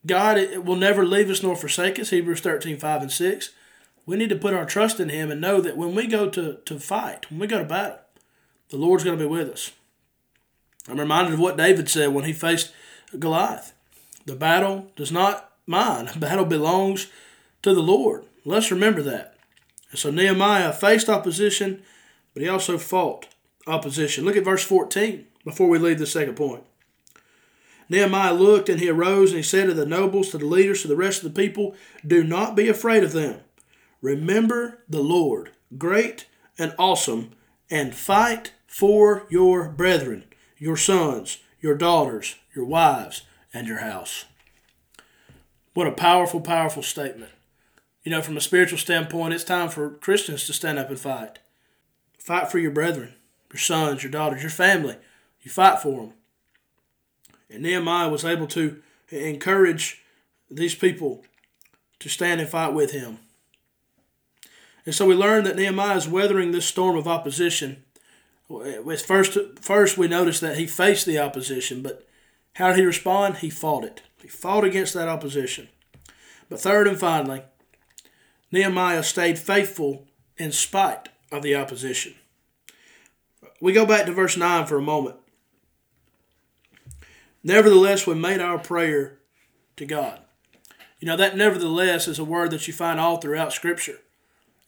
God 0.05 0.57
will 0.57 0.75
never 0.75 1.05
leave 1.05 1.29
us 1.29 1.41
nor 1.41 1.55
forsake 1.55 1.99
us, 1.99 2.09
Hebrews 2.09 2.41
13 2.41 2.77
5 2.77 3.01
and 3.01 3.11
6. 3.11 3.49
We 4.05 4.17
need 4.17 4.29
to 4.29 4.35
put 4.35 4.53
our 4.53 4.65
trust 4.65 4.99
in 4.99 5.09
Him 5.09 5.31
and 5.31 5.39
know 5.39 5.61
that 5.61 5.77
when 5.77 5.95
we 5.95 6.07
go 6.07 6.29
to, 6.29 6.57
to 6.65 6.79
fight, 6.79 7.29
when 7.29 7.39
we 7.39 7.47
go 7.47 7.59
to 7.59 7.65
battle, 7.65 7.99
the 8.69 8.77
Lord's 8.77 9.03
going 9.03 9.17
to 9.17 9.23
be 9.23 9.29
with 9.29 9.49
us. 9.49 9.71
I'm 10.89 10.99
reminded 10.99 11.33
of 11.33 11.39
what 11.39 11.57
David 11.57 11.89
said 11.89 12.13
when 12.13 12.25
he 12.25 12.33
faced 12.33 12.73
Goliath. 13.17 13.73
The 14.25 14.35
battle 14.35 14.91
does 14.95 15.11
not 15.11 15.51
mine, 15.65 16.05
the 16.13 16.19
battle 16.19 16.45
belongs 16.45 17.07
to 17.61 17.73
the 17.73 17.81
Lord. 17.81 18.25
Let's 18.45 18.71
remember 18.71 19.01
that. 19.03 19.35
So 19.93 20.09
Nehemiah 20.09 20.73
faced 20.73 21.07
opposition, 21.07 21.83
but 22.33 22.41
he 22.41 22.49
also 22.49 22.77
fought 22.77 23.27
opposition. 23.67 24.25
Look 24.25 24.35
at 24.35 24.43
verse 24.43 24.63
14 24.63 25.27
before 25.45 25.69
we 25.69 25.77
leave 25.77 25.99
the 25.99 26.07
second 26.07 26.35
point. 26.35 26.63
Nehemiah 27.89 28.33
looked 28.33 28.69
and 28.69 28.79
he 28.79 28.89
arose 28.89 29.31
and 29.31 29.37
he 29.37 29.43
said 29.43 29.67
to 29.67 29.73
the 29.73 29.85
nobles, 29.85 30.29
to 30.29 30.37
the 30.37 30.45
leaders, 30.45 30.81
to 30.81 30.87
the 30.87 30.95
rest 30.95 31.23
of 31.23 31.33
the 31.33 31.41
people, 31.41 31.75
Do 32.05 32.23
not 32.23 32.55
be 32.55 32.67
afraid 32.67 33.03
of 33.03 33.11
them. 33.11 33.41
Remember 34.01 34.83
the 34.89 35.01
Lord, 35.01 35.51
great 35.77 36.27
and 36.57 36.73
awesome, 36.77 37.31
and 37.69 37.95
fight 37.95 38.53
for 38.67 39.25
your 39.29 39.69
brethren, 39.69 40.25
your 40.57 40.77
sons, 40.77 41.39
your 41.61 41.75
daughters, 41.75 42.35
your 42.55 42.65
wives, 42.65 43.23
and 43.53 43.67
your 43.67 43.79
house. 43.79 44.25
What 45.73 45.87
a 45.87 45.91
powerful, 45.91 46.41
powerful 46.41 46.83
statement. 46.83 47.31
You 48.03 48.11
know, 48.11 48.21
from 48.21 48.37
a 48.37 48.41
spiritual 48.41 48.77
standpoint, 48.77 49.33
it's 49.33 49.43
time 49.43 49.69
for 49.69 49.89
Christians 49.89 50.45
to 50.47 50.53
stand 50.53 50.77
up 50.77 50.89
and 50.89 50.99
fight. 50.99 51.39
Fight 52.19 52.51
for 52.51 52.59
your 52.59 52.71
brethren, 52.71 53.13
your 53.51 53.59
sons, 53.59 54.03
your 54.03 54.11
daughters, 54.11 54.41
your 54.41 54.51
family. 54.51 54.97
You 55.41 55.51
fight 55.51 55.79
for 55.79 56.01
them. 56.01 56.13
And 57.53 57.63
Nehemiah 57.63 58.09
was 58.09 58.25
able 58.25 58.47
to 58.47 58.81
encourage 59.09 60.03
these 60.49 60.75
people 60.75 61.23
to 61.99 62.09
stand 62.09 62.41
and 62.41 62.49
fight 62.49 62.73
with 62.73 62.91
him. 62.91 63.19
And 64.85 64.93
so 64.93 65.05
we 65.05 65.15
learn 65.15 65.45
that 65.45 65.55
Nehemiah 65.55 65.95
is 65.95 66.07
weathering 66.07 66.51
this 66.51 66.65
storm 66.65 66.97
of 66.97 67.07
opposition. 67.07 67.83
First, 69.05 69.37
first 69.61 69.97
we 69.97 70.07
notice 70.07 70.39
that 70.41 70.57
he 70.57 70.67
faced 70.67 71.05
the 71.05 71.19
opposition, 71.19 71.81
but 71.81 72.05
how 72.55 72.69
did 72.69 72.79
he 72.79 72.85
respond? 72.85 73.37
He 73.37 73.49
fought 73.49 73.85
it. 73.85 74.01
He 74.21 74.27
fought 74.27 74.63
against 74.63 74.93
that 74.95 75.07
opposition. 75.07 75.69
But 76.49 76.59
third 76.59 76.87
and 76.87 76.99
finally, 76.99 77.43
Nehemiah 78.51 79.03
stayed 79.03 79.39
faithful 79.39 80.07
in 80.37 80.51
spite 80.51 81.09
of 81.31 81.41
the 81.43 81.55
opposition. 81.55 82.15
We 83.61 83.71
go 83.71 83.85
back 83.85 84.05
to 84.05 84.11
verse 84.11 84.35
9 84.35 84.65
for 84.65 84.77
a 84.77 84.81
moment. 84.81 85.15
Nevertheless, 87.43 88.07
we 88.07 88.15
made 88.15 88.39
our 88.39 88.57
prayer 88.57 89.19
to 89.75 89.85
God. 89.85 90.19
You 90.99 91.07
know, 91.07 91.17
that 91.17 91.35
nevertheless 91.35 92.07
is 92.07 92.19
a 92.19 92.23
word 92.23 92.51
that 92.51 92.67
you 92.67 92.73
find 92.73 92.99
all 92.99 93.17
throughout 93.17 93.51
Scripture. 93.51 93.99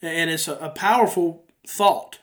And 0.02 0.30
it's 0.30 0.48
a, 0.48 0.72
powerful 0.76 1.46
thought. 1.66 2.20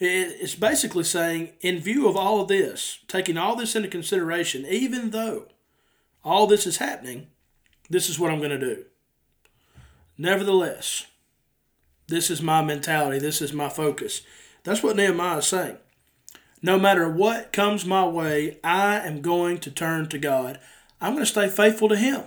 It's 0.00 0.54
basically 0.54 1.04
saying, 1.04 1.52
in 1.60 1.78
view 1.80 2.08
of 2.08 2.16
all 2.16 2.40
of 2.40 2.48
this, 2.48 3.00
taking 3.08 3.36
all 3.36 3.56
this 3.56 3.76
into 3.76 3.88
consideration, 3.88 4.64
even 4.66 5.10
though 5.10 5.48
all 6.24 6.46
this 6.46 6.66
is 6.66 6.78
happening, 6.78 7.26
this 7.90 8.08
is 8.08 8.18
what 8.18 8.30
I'm 8.30 8.38
going 8.38 8.50
to 8.50 8.58
do. 8.58 8.84
Nevertheless, 10.16 11.06
this 12.06 12.30
is 12.30 12.40
my 12.40 12.62
mentality, 12.62 13.18
this 13.18 13.42
is 13.42 13.52
my 13.52 13.68
focus. 13.68 14.22
That's 14.64 14.82
what 14.82 14.96
Nehemiah 14.96 15.38
is 15.38 15.46
saying. 15.46 15.78
No 16.62 16.78
matter 16.78 17.08
what 17.08 17.52
comes 17.52 17.84
my 17.84 18.06
way, 18.06 18.58
I 18.64 18.96
am 18.98 19.22
going 19.22 19.58
to 19.58 19.70
turn 19.70 20.08
to 20.08 20.18
God. 20.18 20.58
I'm 21.00 21.12
going 21.12 21.24
to 21.24 21.30
stay 21.30 21.48
faithful 21.48 21.88
to 21.88 21.96
Him. 21.96 22.24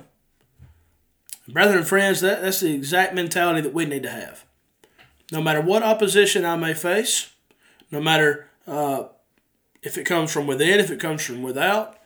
Brothers 1.48 1.76
and 1.76 1.88
friends, 1.88 2.22
that, 2.22 2.42
that's 2.42 2.62
the 2.62 2.74
exact 2.74 3.14
mentality 3.14 3.62
that 3.62 3.74
we 3.74 3.86
need 3.86 4.04
to 4.04 4.10
have. 4.10 4.46
No 5.32 5.42
matter 5.42 5.62
what 5.62 5.84
opposition 5.84 6.46
I 6.46 6.56
may 6.56 6.74
face, 6.74 7.32
no 7.90 8.00
matter 8.00 8.48
uh, 8.68 9.04
if 9.82 9.98
it 9.98 10.06
comes 10.06 10.32
from 10.32 10.48
within, 10.48 10.80
if 10.80 10.92
it 10.92 11.00
comes 11.00 11.24
from 11.24 11.42
without, 11.42 11.98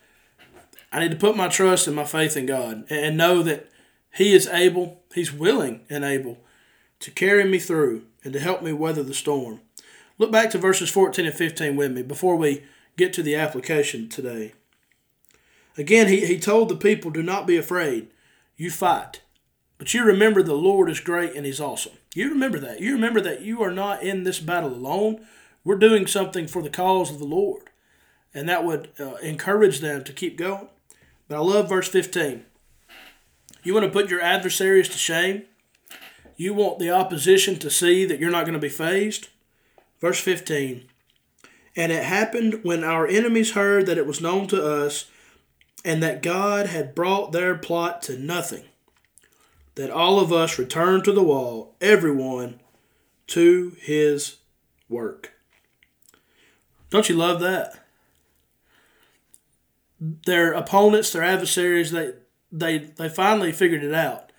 I 0.91 0.99
need 0.99 1.11
to 1.11 1.17
put 1.17 1.35
my 1.35 1.47
trust 1.47 1.87
and 1.87 1.95
my 1.95 2.05
faith 2.05 2.37
in 2.37 2.45
God 2.45 2.85
and 2.89 3.17
know 3.17 3.43
that 3.43 3.69
He 4.13 4.33
is 4.33 4.47
able 4.47 5.03
He's 5.13 5.31
willing 5.31 5.81
and 5.89 6.03
able 6.03 6.39
to 7.01 7.11
carry 7.11 7.43
me 7.43 7.59
through 7.59 8.03
and 8.23 8.33
to 8.33 8.39
help 8.39 8.63
me 8.63 8.73
weather 8.73 9.03
the 9.03 9.13
storm. 9.13 9.61
Look 10.17 10.31
back 10.31 10.49
to 10.51 10.57
verses 10.57 10.89
14 10.89 11.25
and 11.25 11.35
15 11.35 11.75
with 11.75 11.91
me 11.91 12.01
before 12.01 12.35
we 12.35 12.63
get 12.97 13.11
to 13.13 13.23
the 13.23 13.35
application 13.35 14.07
today. 14.07 14.53
Again, 15.77 16.07
he, 16.07 16.25
he 16.25 16.39
told 16.39 16.69
the 16.69 16.75
people, 16.75 17.11
Do 17.11 17.21
not 17.21 17.45
be 17.45 17.57
afraid. 17.57 18.07
You 18.55 18.71
fight. 18.71 19.21
But 19.77 19.93
you 19.93 20.05
remember 20.05 20.41
the 20.41 20.53
Lord 20.53 20.89
is 20.89 21.01
great 21.01 21.35
and 21.35 21.45
He's 21.45 21.59
awesome. 21.59 21.93
You 22.13 22.29
remember 22.29 22.59
that. 22.59 22.79
You 22.79 22.93
remember 22.93 23.19
that 23.21 23.41
you 23.41 23.61
are 23.61 23.71
not 23.71 24.03
in 24.03 24.23
this 24.23 24.39
battle 24.39 24.73
alone. 24.73 25.25
We're 25.65 25.75
doing 25.75 26.07
something 26.07 26.47
for 26.47 26.61
the 26.61 26.69
cause 26.69 27.11
of 27.11 27.19
the 27.19 27.25
Lord. 27.25 27.63
And 28.33 28.47
that 28.47 28.63
would 28.63 28.89
uh, 28.99 29.15
encourage 29.15 29.79
them 29.79 30.03
to 30.05 30.13
keep 30.13 30.37
going. 30.37 30.69
But 31.27 31.35
I 31.35 31.39
love 31.39 31.67
verse 31.67 31.89
15. 31.89 32.45
You 33.63 33.73
want 33.73 33.85
to 33.85 33.91
put 33.91 34.09
your 34.09 34.21
adversaries 34.21 34.87
to 34.89 34.97
shame? 34.97 35.43
You 36.37 36.53
want 36.53 36.79
the 36.79 36.91
opposition 36.91 37.57
to 37.59 37.69
see 37.69 38.05
that 38.05 38.19
you're 38.19 38.31
not 38.31 38.45
going 38.45 38.53
to 38.53 38.59
be 38.59 38.69
phased? 38.69 39.29
Verse 39.99 40.19
15 40.19 40.85
And 41.75 41.91
it 41.91 42.03
happened 42.03 42.61
when 42.63 42.83
our 42.83 43.07
enemies 43.07 43.51
heard 43.51 43.85
that 43.85 43.97
it 43.97 44.07
was 44.07 44.21
known 44.21 44.47
to 44.47 44.65
us, 44.65 45.09
and 45.83 46.01
that 46.01 46.23
God 46.23 46.67
had 46.67 46.95
brought 46.95 47.31
their 47.31 47.55
plot 47.55 48.01
to 48.03 48.17
nothing, 48.17 48.65
that 49.75 49.91
all 49.91 50.19
of 50.19 50.33
us 50.33 50.57
returned 50.57 51.03
to 51.05 51.11
the 51.11 51.23
wall, 51.23 51.75
everyone 51.79 52.59
to 53.27 53.75
his 53.79 54.37
work. 54.89 55.33
Don't 56.89 57.09
you 57.09 57.15
love 57.15 57.39
that? 57.41 57.79
Their 59.99 60.53
opponents, 60.53 61.11
their 61.11 61.23
adversaries, 61.23 61.91
they 61.91 62.13
they 62.51 62.77
they 62.77 63.09
finally 63.09 63.51
figured 63.51 63.83
it 63.83 63.93
out. 63.93 64.31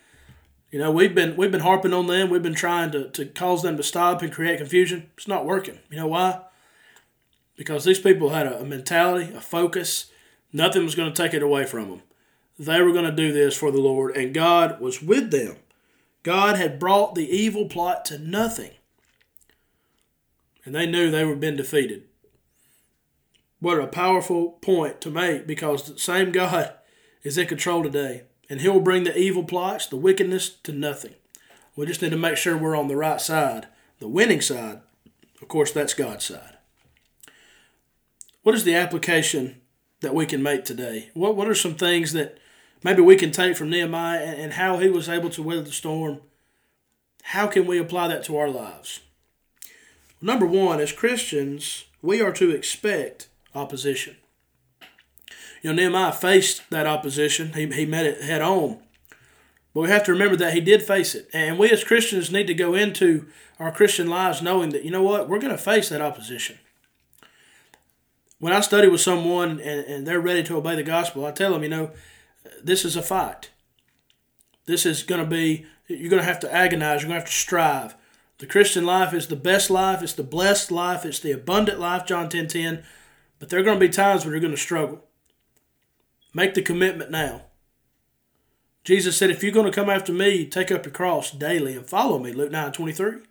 You 0.71 0.79
know, 0.79 0.91
we've 0.91 1.15
been 1.15 1.35
we've 1.37 1.51
been 1.51 1.61
harping 1.61 1.93
on 1.93 2.07
them. 2.07 2.29
We've 2.29 2.43
been 2.43 2.53
trying 2.53 2.91
to, 2.91 3.09
to 3.11 3.25
cause 3.25 3.63
them 3.63 3.77
to 3.77 3.83
stop 3.83 4.21
and 4.21 4.31
create 4.31 4.57
confusion. 4.57 5.09
It's 5.15 5.27
not 5.27 5.45
working. 5.45 5.79
You 5.89 5.97
know 5.97 6.07
why? 6.07 6.41
Because 7.55 7.85
these 7.85 7.99
people 7.99 8.29
had 8.29 8.47
a, 8.47 8.59
a 8.59 8.65
mentality, 8.65 9.33
a 9.33 9.41
focus. 9.41 10.11
Nothing 10.51 10.83
was 10.83 10.95
going 10.95 11.11
to 11.11 11.23
take 11.23 11.33
it 11.33 11.43
away 11.43 11.65
from 11.65 11.89
them. 11.89 12.01
They 12.59 12.81
were 12.81 12.91
going 12.91 13.05
to 13.05 13.11
do 13.11 13.31
this 13.31 13.55
for 13.55 13.71
the 13.71 13.79
Lord, 13.79 14.15
and 14.17 14.33
God 14.33 14.79
was 14.81 15.01
with 15.01 15.31
them. 15.31 15.57
God 16.23 16.57
had 16.57 16.79
brought 16.79 17.15
the 17.15 17.29
evil 17.29 17.67
plot 17.67 18.03
to 18.05 18.17
nothing. 18.17 18.71
And 20.65 20.75
they 20.75 20.85
knew 20.85 21.09
they 21.09 21.23
were 21.23 21.35
being 21.35 21.55
defeated. 21.55 22.03
What 23.59 23.79
a 23.79 23.87
powerful 23.87 24.51
point 24.61 24.99
to 25.01 25.09
make 25.09 25.47
because 25.47 25.83
the 25.83 25.97
same 25.99 26.31
God 26.31 26.73
is 27.23 27.37
in 27.37 27.47
control 27.47 27.83
today. 27.83 28.23
And 28.49 28.61
He'll 28.61 28.79
bring 28.79 29.03
the 29.03 29.17
evil 29.17 29.43
plots, 29.43 29.87
the 29.87 29.97
wickedness 29.97 30.49
to 30.63 30.71
nothing. 30.71 31.15
We 31.75 31.85
just 31.85 32.01
need 32.01 32.11
to 32.11 32.17
make 32.17 32.37
sure 32.37 32.57
we're 32.57 32.75
on 32.75 32.87
the 32.87 32.95
right 32.95 33.21
side, 33.21 33.67
the 33.99 34.07
winning 34.07 34.41
side. 34.41 34.81
Of 35.41 35.47
course, 35.47 35.71
that's 35.71 35.93
God's 35.93 36.25
side. 36.25 36.57
What 38.41 38.55
is 38.55 38.63
the 38.63 38.75
application 38.75 39.61
that 40.01 40.15
we 40.15 40.25
can 40.25 40.41
make 40.41 40.65
today? 40.65 41.09
What, 41.13 41.35
what 41.35 41.47
are 41.47 41.55
some 41.55 41.75
things 41.75 42.13
that 42.13 42.37
maybe 42.83 43.01
we 43.01 43.15
can 43.15 43.31
take 43.31 43.57
from 43.57 43.69
Nehemiah 43.69 44.19
and, 44.19 44.53
how 44.53 44.77
he 44.77 44.89
was 44.89 45.09
able 45.09 45.29
to 45.31 45.43
weather 45.43 45.61
the 45.61 45.71
storm? 45.71 46.21
How 47.23 47.47
can 47.47 47.65
we 47.65 47.77
apply 47.77 48.07
that 48.07 48.23
to 48.25 48.37
our 48.37 48.49
lives? 48.49 49.01
Number 50.21 50.45
one, 50.45 50.79
as 50.79 50.91
Christians, 50.91 51.85
we 52.01 52.21
are 52.21 52.31
to 52.33 52.51
expect 52.51 53.27
opposition. 53.53 54.15
You 55.61 55.71
know, 55.71 55.75
Nehemiah 55.75 56.11
faced 56.11 56.69
that 56.69 56.87
opposition, 56.87 57.53
he, 57.53 57.67
he 57.67 57.85
met 57.85 58.05
it 58.05 58.21
head 58.21 58.41
on. 58.41 58.79
But 59.73 59.81
we 59.81 59.89
have 59.89 60.03
to 60.05 60.11
remember 60.11 60.35
that 60.37 60.53
he 60.53 60.61
did 60.61 60.81
face 60.81 61.13
it. 61.13 61.29
And 61.33 61.59
we 61.59 61.69
as 61.69 61.83
Christians 61.83 62.31
need 62.31 62.47
to 62.47 62.53
go 62.53 62.73
into 62.73 63.27
our 63.59 63.71
Christian 63.71 64.07
lives 64.07 64.41
knowing 64.41 64.71
that, 64.71 64.83
you 64.83 64.91
know 64.91 65.03
what, 65.03 65.29
we're 65.29 65.39
going 65.39 65.51
to 65.51 65.57
face 65.57 65.89
that 65.89 66.01
opposition. 66.01 66.57
When 68.39 68.53
I 68.53 68.61
study 68.61 68.87
with 68.87 69.01
someone 69.01 69.59
and, 69.59 69.85
and 69.85 70.07
they're 70.07 70.19
ready 70.19 70.43
to 70.43 70.57
obey 70.57 70.75
the 70.75 70.83
gospel, 70.83 71.25
I 71.25 71.31
tell 71.31 71.53
them, 71.53 71.63
you 71.63 71.69
know, 71.69 71.91
this 72.63 72.85
is 72.85 72.95
a 72.95 73.01
fight. 73.01 73.49
This 74.65 74.85
is 74.85 75.03
going 75.03 75.21
to 75.21 75.27
be, 75.27 75.65
you're 75.87 76.09
going 76.09 76.21
to 76.21 76.27
have 76.27 76.39
to 76.41 76.53
agonize, 76.53 77.01
you're 77.01 77.09
going 77.09 77.19
to 77.19 77.25
have 77.25 77.29
to 77.29 77.35
strive. 77.35 77.95
The 78.39 78.45
Christian 78.45 78.85
life 78.85 79.13
is 79.13 79.27
the 79.27 79.35
best 79.35 79.69
life, 79.69 80.03
it's 80.03 80.13
the 80.13 80.23
blessed 80.23 80.71
life, 80.71 81.05
it's 81.05 81.19
the 81.19 81.31
abundant 81.31 81.79
life, 81.79 82.05
John 82.05 82.29
10 82.29 82.47
10. 82.47 82.83
But 83.39 83.49
there 83.49 83.59
are 83.59 83.63
going 83.63 83.79
to 83.79 83.85
be 83.85 83.91
times 83.91 84.23
when 84.23 84.31
you're 84.31 84.41
going 84.41 84.51
to 84.51 84.57
struggle. 84.57 85.03
Make 86.37 86.53
the 86.53 86.61
commitment 86.61 87.09
now. 87.09 87.45
Jesus 88.83 89.17
said, 89.17 89.31
If 89.31 89.41
you're 89.41 89.51
going 89.51 89.65
to 89.65 89.71
come 89.71 89.89
after 89.89 90.13
me, 90.13 90.45
take 90.45 90.71
up 90.71 90.85
your 90.85 90.93
cross 90.93 91.31
daily 91.31 91.75
and 91.75 91.89
follow 91.89 92.19
me, 92.19 92.31
Luke 92.31 92.51
9 92.51 92.73
23. 92.73 93.21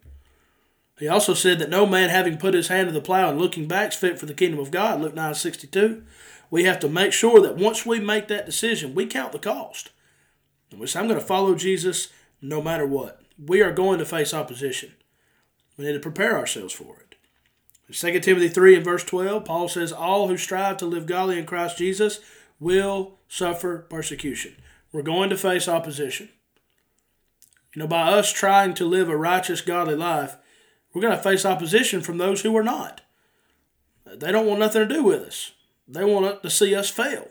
He 0.99 1.07
also 1.07 1.33
said 1.33 1.61
that 1.61 1.71
no 1.71 1.87
man 1.87 2.09
having 2.09 2.37
put 2.37 2.53
his 2.53 2.67
hand 2.67 2.89
to 2.89 2.93
the 2.93 3.01
plow 3.01 3.31
and 3.31 3.39
looking 3.39 3.69
back 3.69 3.93
is 3.93 3.97
fit 3.97 4.19
for 4.19 4.27
the 4.27 4.35
kingdom 4.35 4.59
of 4.59 4.73
God, 4.73 5.01
Luke 5.01 5.15
9 5.15 5.35
62. 5.35 6.03
We 6.51 6.65
have 6.65 6.81
to 6.81 6.89
make 6.89 7.13
sure 7.13 7.41
that 7.41 7.55
once 7.55 7.87
we 7.87 8.01
make 8.01 8.27
that 8.27 8.45
decision, 8.45 8.93
we 8.93 9.07
count 9.07 9.31
the 9.31 9.39
cost. 9.39 9.91
And 10.73 10.81
we 10.81 10.88
say, 10.88 10.99
I'm 10.99 11.07
going 11.07 11.21
to 11.21 11.25
follow 11.25 11.55
Jesus 11.55 12.09
no 12.42 12.61
matter 12.61 12.88
what. 12.88 13.21
We 13.38 13.62
are 13.62 13.71
going 13.71 14.01
to 14.01 14.05
face 14.05 14.35
opposition. 14.35 14.95
We 15.77 15.85
need 15.85 15.92
to 15.92 16.01
prepare 16.01 16.37
ourselves 16.37 16.75
for 16.75 16.97
it. 16.97 17.14
2 17.95 18.19
Timothy 18.19 18.49
3 18.49 18.75
and 18.75 18.85
verse 18.85 19.05
12, 19.05 19.45
Paul 19.45 19.69
says, 19.69 19.92
All 19.92 20.27
who 20.27 20.37
strive 20.37 20.79
to 20.79 20.87
live 20.87 21.07
godly 21.07 21.38
in 21.38 21.47
Christ 21.47 21.79
Jesus 21.79 22.19
will 22.59 23.19
suffer 23.29 23.87
persecution. 23.90 24.57
We're 24.92 25.03
going 25.03 25.31
to 25.31 25.37
face 25.37 25.69
opposition. 25.69 26.31
You 27.75 27.81
know, 27.81 27.88
by 27.88 28.12
us 28.12 28.33
trying 28.33 28.75
to 28.75 28.87
live 28.87 29.09
a 29.09 29.16
righteous, 29.16 29.61
godly 29.61 29.97
life, 29.97 30.37
we're 30.92 31.03
going 31.03 31.16
to 31.16 31.23
face 31.23 31.45
opposition 31.45 32.01
from 32.01 32.16
those 32.16 32.40
who 32.40 32.57
are 32.57 32.62
not. 32.62 33.03
They 34.07 34.33
don't 34.33 34.47
want 34.47 34.61
nothing 34.61 34.88
to 34.88 34.95
do 34.95 35.03
with 35.03 35.23
us, 35.23 35.53
they 35.87 36.05
want 36.05 36.42
to 36.42 36.51
see 36.51 36.75
us 36.75 36.88
fail. 36.88 37.29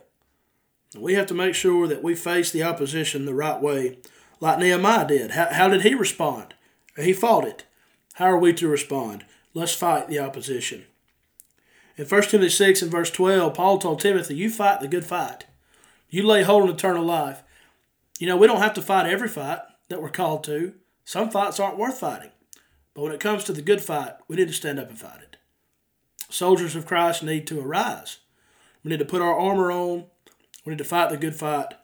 We 0.97 1.15
have 1.15 1.25
to 1.27 1.33
make 1.33 1.55
sure 1.55 1.87
that 1.87 2.03
we 2.03 2.15
face 2.15 2.51
the 2.51 2.63
opposition 2.63 3.25
the 3.25 3.33
right 3.33 3.61
way, 3.61 3.97
like 4.39 4.59
Nehemiah 4.59 5.07
did. 5.07 5.31
How, 5.31 5.47
how 5.51 5.67
did 5.67 5.81
he 5.81 5.93
respond? 5.93 6.53
He 6.95 7.11
fought 7.11 7.45
it. 7.45 7.65
How 8.13 8.25
are 8.25 8.37
we 8.37 8.53
to 8.53 8.67
respond? 8.67 9.25
Let's 9.53 9.73
fight 9.73 10.07
the 10.07 10.19
opposition. 10.19 10.85
In 11.97 12.05
1 12.05 12.21
Timothy 12.23 12.49
6 12.49 12.81
and 12.81 12.91
verse 12.91 13.09
12, 13.09 13.53
Paul 13.53 13.77
told 13.77 13.99
Timothy, 13.99 14.35
You 14.35 14.49
fight 14.49 14.81
the 14.81 14.87
good 14.87 15.05
fight. 15.05 15.45
You 16.09 16.23
lay 16.23 16.43
hold 16.43 16.63
on 16.63 16.69
eternal 16.69 17.03
life. 17.03 17.41
You 18.19 18.27
know, 18.27 18.35
we 18.35 18.47
don't 18.47 18.61
have 18.61 18.73
to 18.73 18.81
fight 18.81 19.07
every 19.07 19.29
fight 19.29 19.59
that 19.89 20.01
we're 20.01 20.09
called 20.09 20.43
to. 20.45 20.73
Some 21.05 21.29
fights 21.29 21.59
aren't 21.59 21.77
worth 21.77 21.99
fighting. 21.99 22.31
But 22.93 23.03
when 23.03 23.11
it 23.13 23.19
comes 23.19 23.43
to 23.45 23.53
the 23.53 23.61
good 23.61 23.81
fight, 23.81 24.13
we 24.27 24.35
need 24.35 24.47
to 24.47 24.53
stand 24.53 24.79
up 24.79 24.89
and 24.89 24.99
fight 24.99 25.21
it. 25.21 25.37
Soldiers 26.29 26.75
of 26.75 26.85
Christ 26.85 27.23
need 27.23 27.47
to 27.47 27.61
arise. 27.61 28.19
We 28.83 28.89
need 28.89 28.99
to 28.99 29.05
put 29.05 29.21
our 29.21 29.37
armor 29.37 29.71
on. 29.71 30.05
We 30.65 30.71
need 30.71 30.79
to 30.79 30.83
fight 30.83 31.09
the 31.09 31.17
good 31.17 31.35
fight 31.35 31.75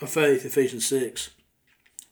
of 0.00 0.10
faith, 0.10 0.44
Ephesians 0.44 0.86
6. 0.86 1.30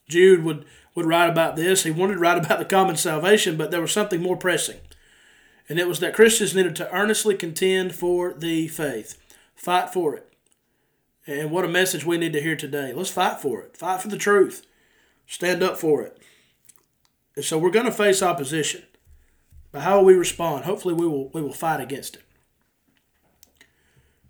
Jude 0.07 0.43
would, 0.43 0.65
would 0.93 1.05
write 1.05 1.29
about 1.29 1.55
this. 1.55 1.83
He 1.83 1.91
wanted 1.91 2.15
to 2.15 2.19
write 2.19 2.37
about 2.45 2.59
the 2.59 2.65
common 2.65 2.95
salvation, 2.95 3.57
but 3.57 3.71
there 3.71 3.81
was 3.81 3.91
something 3.91 4.21
more 4.21 4.37
pressing 4.37 4.79
and 5.69 5.79
it 5.79 5.87
was 5.87 5.99
that 5.99 6.13
Christians 6.13 6.55
needed 6.55 6.75
to 6.77 6.91
earnestly 6.93 7.35
contend 7.35 7.95
for 7.95 8.33
the 8.33 8.67
faith, 8.67 9.17
fight 9.55 9.91
for 9.91 10.15
it. 10.15 10.33
And 11.25 11.51
what 11.51 11.63
a 11.63 11.69
message 11.69 12.05
we 12.05 12.17
need 12.17 12.33
to 12.33 12.41
hear 12.41 12.55
today. 12.55 12.91
Let's 12.93 13.09
fight 13.09 13.39
for 13.39 13.61
it, 13.61 13.77
fight 13.77 14.01
for 14.01 14.09
the 14.09 14.17
truth, 14.17 14.65
stand 15.25 15.63
up 15.63 15.77
for 15.77 16.01
it. 16.01 16.17
And 17.35 17.45
so 17.45 17.57
we're 17.57 17.71
going 17.71 17.85
to 17.85 17.91
face 17.91 18.21
opposition. 18.21 18.83
But 19.71 19.81
how 19.81 19.97
will 19.97 20.05
we 20.05 20.13
respond? 20.13 20.65
Hopefully, 20.65 20.93
we 20.93 21.07
will, 21.07 21.29
we 21.29 21.41
will 21.41 21.53
fight 21.53 21.79
against 21.79 22.17
it. 22.17 22.23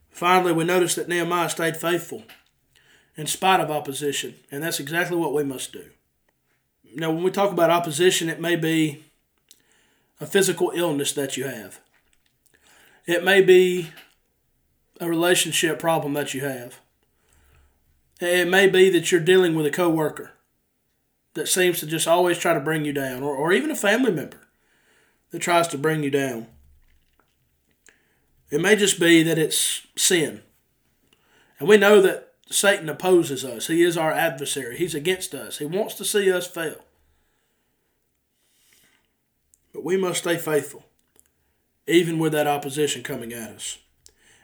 Finally, 0.09 0.53
we 0.53 0.63
notice 0.63 0.95
that 0.95 1.09
Nehemiah 1.09 1.49
stayed 1.49 1.75
faithful 1.75 2.23
in 3.17 3.27
spite 3.27 3.59
of 3.59 3.69
opposition, 3.69 4.35
and 4.51 4.63
that's 4.63 4.79
exactly 4.79 5.17
what 5.17 5.33
we 5.33 5.43
must 5.43 5.73
do. 5.73 5.89
Now, 6.95 7.11
when 7.11 7.23
we 7.23 7.31
talk 7.31 7.51
about 7.51 7.71
opposition, 7.71 8.29
it 8.29 8.39
may 8.39 8.55
be 8.55 9.03
a 10.23 10.25
physical 10.25 10.71
illness 10.73 11.11
that 11.11 11.35
you 11.35 11.43
have. 11.43 11.81
It 13.05 13.25
may 13.25 13.41
be 13.41 13.91
a 15.01 15.09
relationship 15.09 15.79
problem 15.79 16.13
that 16.13 16.33
you 16.33 16.39
have. 16.41 16.79
It 18.21 18.47
may 18.47 18.69
be 18.69 18.89
that 18.89 19.11
you're 19.11 19.19
dealing 19.19 19.53
with 19.53 19.65
a 19.65 19.69
coworker 19.69 20.31
that 21.33 21.49
seems 21.49 21.81
to 21.81 21.85
just 21.85 22.07
always 22.07 22.37
try 22.37 22.53
to 22.53 22.61
bring 22.61 22.85
you 22.85 22.93
down, 22.93 23.21
or, 23.21 23.35
or 23.35 23.51
even 23.51 23.69
a 23.69 23.75
family 23.75 24.13
member 24.13 24.39
that 25.31 25.41
tries 25.41 25.67
to 25.67 25.77
bring 25.77 26.03
you 26.03 26.09
down. 26.09 26.47
It 28.49 28.61
may 28.61 28.77
just 28.77 29.01
be 29.01 29.23
that 29.23 29.37
it's 29.37 29.85
sin. 29.97 30.41
And 31.59 31.67
we 31.67 31.75
know 31.75 31.99
that 31.99 32.35
Satan 32.49 32.87
opposes 32.87 33.43
us. 33.43 33.67
He 33.67 33.83
is 33.83 33.97
our 33.97 34.13
adversary. 34.13 34.77
He's 34.77 34.95
against 34.95 35.33
us. 35.33 35.57
He 35.57 35.65
wants 35.65 35.95
to 35.95 36.05
see 36.05 36.31
us 36.31 36.47
fail. 36.47 36.85
But 39.73 39.83
we 39.83 39.97
must 39.97 40.19
stay 40.19 40.37
faithful, 40.37 40.85
even 41.87 42.19
with 42.19 42.31
that 42.33 42.47
opposition 42.47 43.01
coming 43.01 43.33
at 43.33 43.51
us. 43.51 43.79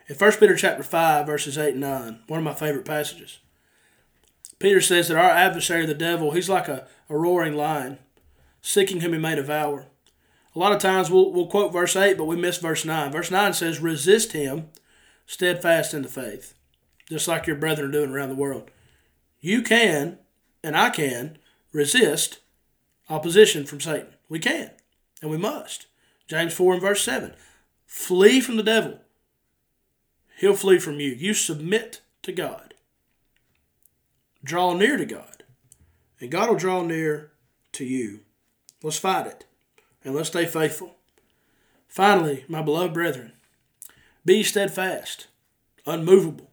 In 0.08 0.16
1 0.16 0.32
Peter 0.32 0.56
chapter 0.56 0.82
5, 0.82 1.24
verses 1.24 1.56
8 1.56 1.72
and 1.72 1.80
9, 1.80 2.18
one 2.26 2.38
of 2.38 2.44
my 2.44 2.52
favorite 2.52 2.84
passages, 2.84 3.38
Peter 4.58 4.80
says 4.80 5.08
that 5.08 5.16
our 5.16 5.30
adversary, 5.30 5.86
the 5.86 5.94
devil, 5.94 6.32
he's 6.32 6.48
like 6.48 6.66
a, 6.68 6.86
a 7.08 7.16
roaring 7.16 7.54
lion, 7.54 7.98
seeking 8.60 9.00
whom 9.00 9.12
he 9.12 9.18
may 9.18 9.36
devour. 9.36 9.86
A 10.54 10.58
lot 10.58 10.72
of 10.72 10.80
times 10.80 11.10
we'll, 11.10 11.32
we'll 11.32 11.46
quote 11.46 11.72
verse 11.72 11.94
8, 11.94 12.18
but 12.18 12.24
we 12.24 12.36
miss 12.36 12.58
verse 12.58 12.84
9. 12.84 13.12
Verse 13.12 13.30
9 13.30 13.52
says, 13.52 13.78
Resist 13.78 14.32
him 14.32 14.68
steadfast 15.26 15.94
in 15.94 16.02
the 16.02 16.08
faith, 16.08 16.54
just 17.08 17.28
like 17.28 17.46
your 17.46 17.54
brethren 17.54 17.88
are 17.88 17.92
doing 17.92 18.10
around 18.10 18.30
the 18.30 18.34
world. 18.34 18.68
You 19.40 19.62
can, 19.62 20.18
and 20.64 20.76
I 20.76 20.90
can, 20.90 21.38
resist 21.72 22.40
opposition 23.08 23.64
from 23.64 23.80
Satan. 23.80 24.08
We 24.28 24.40
can 24.40 24.72
and 25.20 25.30
we 25.30 25.36
must. 25.36 25.86
James 26.26 26.52
4 26.54 26.74
and 26.74 26.82
verse 26.82 27.02
7. 27.02 27.34
Flee 27.86 28.40
from 28.40 28.56
the 28.56 28.62
devil. 28.62 29.00
He'll 30.38 30.54
flee 30.54 30.78
from 30.78 31.00
you. 31.00 31.10
You 31.10 31.34
submit 31.34 32.00
to 32.22 32.32
God. 32.32 32.74
Draw 34.42 34.74
near 34.74 34.96
to 34.96 35.04
God. 35.04 35.44
And 36.20 36.30
God 36.30 36.48
will 36.48 36.56
draw 36.56 36.82
near 36.82 37.32
to 37.72 37.84
you. 37.84 38.20
Let's 38.82 38.98
fight 38.98 39.26
it 39.26 39.44
and 40.04 40.14
let's 40.14 40.28
stay 40.28 40.46
faithful. 40.46 40.96
Finally, 41.88 42.44
my 42.48 42.62
beloved 42.62 42.94
brethren, 42.94 43.32
be 44.24 44.42
steadfast, 44.42 45.26
unmovable, 45.86 46.50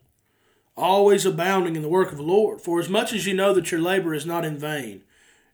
always 0.76 1.26
abounding 1.26 1.76
in 1.76 1.82
the 1.82 1.88
work 1.90 2.12
of 2.12 2.18
the 2.18 2.24
Lord, 2.24 2.62
for 2.62 2.80
as 2.80 2.90
much 2.90 3.14
as 3.14 3.26
you 3.26 3.34
know 3.34 3.54
that 3.54 3.72
your 3.72 3.82
labor 3.82 4.14
is 4.14 4.26
not 4.26 4.46
in 4.46 4.58
vain 4.58 5.04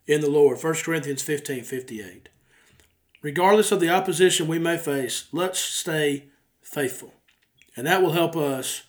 in 0.08 0.22
the 0.22 0.30
Lord. 0.30 0.62
1 0.62 0.74
Corinthians 0.76 1.22
15 1.22 1.64
58. 1.64 2.30
Regardless 3.24 3.72
of 3.72 3.80
the 3.80 3.90
opposition 3.90 4.48
we 4.48 4.60
may 4.60 4.78
face, 4.78 5.28
let's 5.32 5.58
stay 5.58 6.26
faithful. 6.62 7.14
And 7.76 7.88
that 7.88 8.04
will 8.04 8.12
help 8.12 8.36
us 8.36 8.84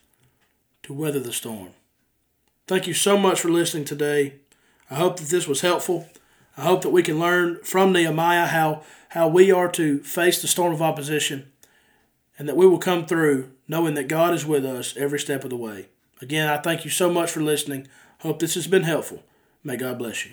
to 0.83 0.93
weather 0.93 1.21
the 1.21 1.33
storm. 1.33 1.71
Thank 2.67 2.89
you 2.89 2.95
so 2.95 3.17
much 3.17 3.41
for 3.41 3.49
listening 3.49 3.85
today. 3.85 4.35
I 4.91 4.97
hope 4.97 5.19
that 5.19 5.29
this 5.29 5.47
was 5.47 5.61
helpful. 5.61 6.09
I 6.57 6.63
hope 6.63 6.83
that 6.83 6.91
we 6.91 7.03
can 7.03 7.21
learn 7.21 7.61
from 7.63 7.93
Nehemiah 7.93 8.47
how, 8.47 8.83
how 9.11 9.29
we 9.29 9.53
are 9.53 9.71
to 9.71 10.01
face 10.01 10.43
the 10.43 10.49
storm 10.49 10.73
of 10.73 10.83
opposition 10.83 11.53
and 12.37 12.49
that 12.49 12.57
we 12.57 12.67
will 12.67 12.79
come 12.79 13.07
through 13.07 13.53
knowing 13.69 13.95
that 13.95 14.09
God 14.09 14.35
is 14.35 14.45
with 14.45 14.65
us 14.65 14.97
every 14.97 15.21
step 15.21 15.45
of 15.45 15.51
the 15.51 15.57
way. 15.57 15.87
Again, 16.21 16.49
I 16.49 16.59
thank 16.59 16.85
you 16.85 16.91
so 16.91 17.09
much 17.09 17.31
for 17.31 17.41
listening. 17.41 17.87
Hope 18.21 18.41
this 18.41 18.55
has 18.55 18.67
been 18.67 18.83
helpful. 18.83 19.23
May 19.63 19.77
God 19.77 19.99
bless 19.99 20.27
you. 20.27 20.33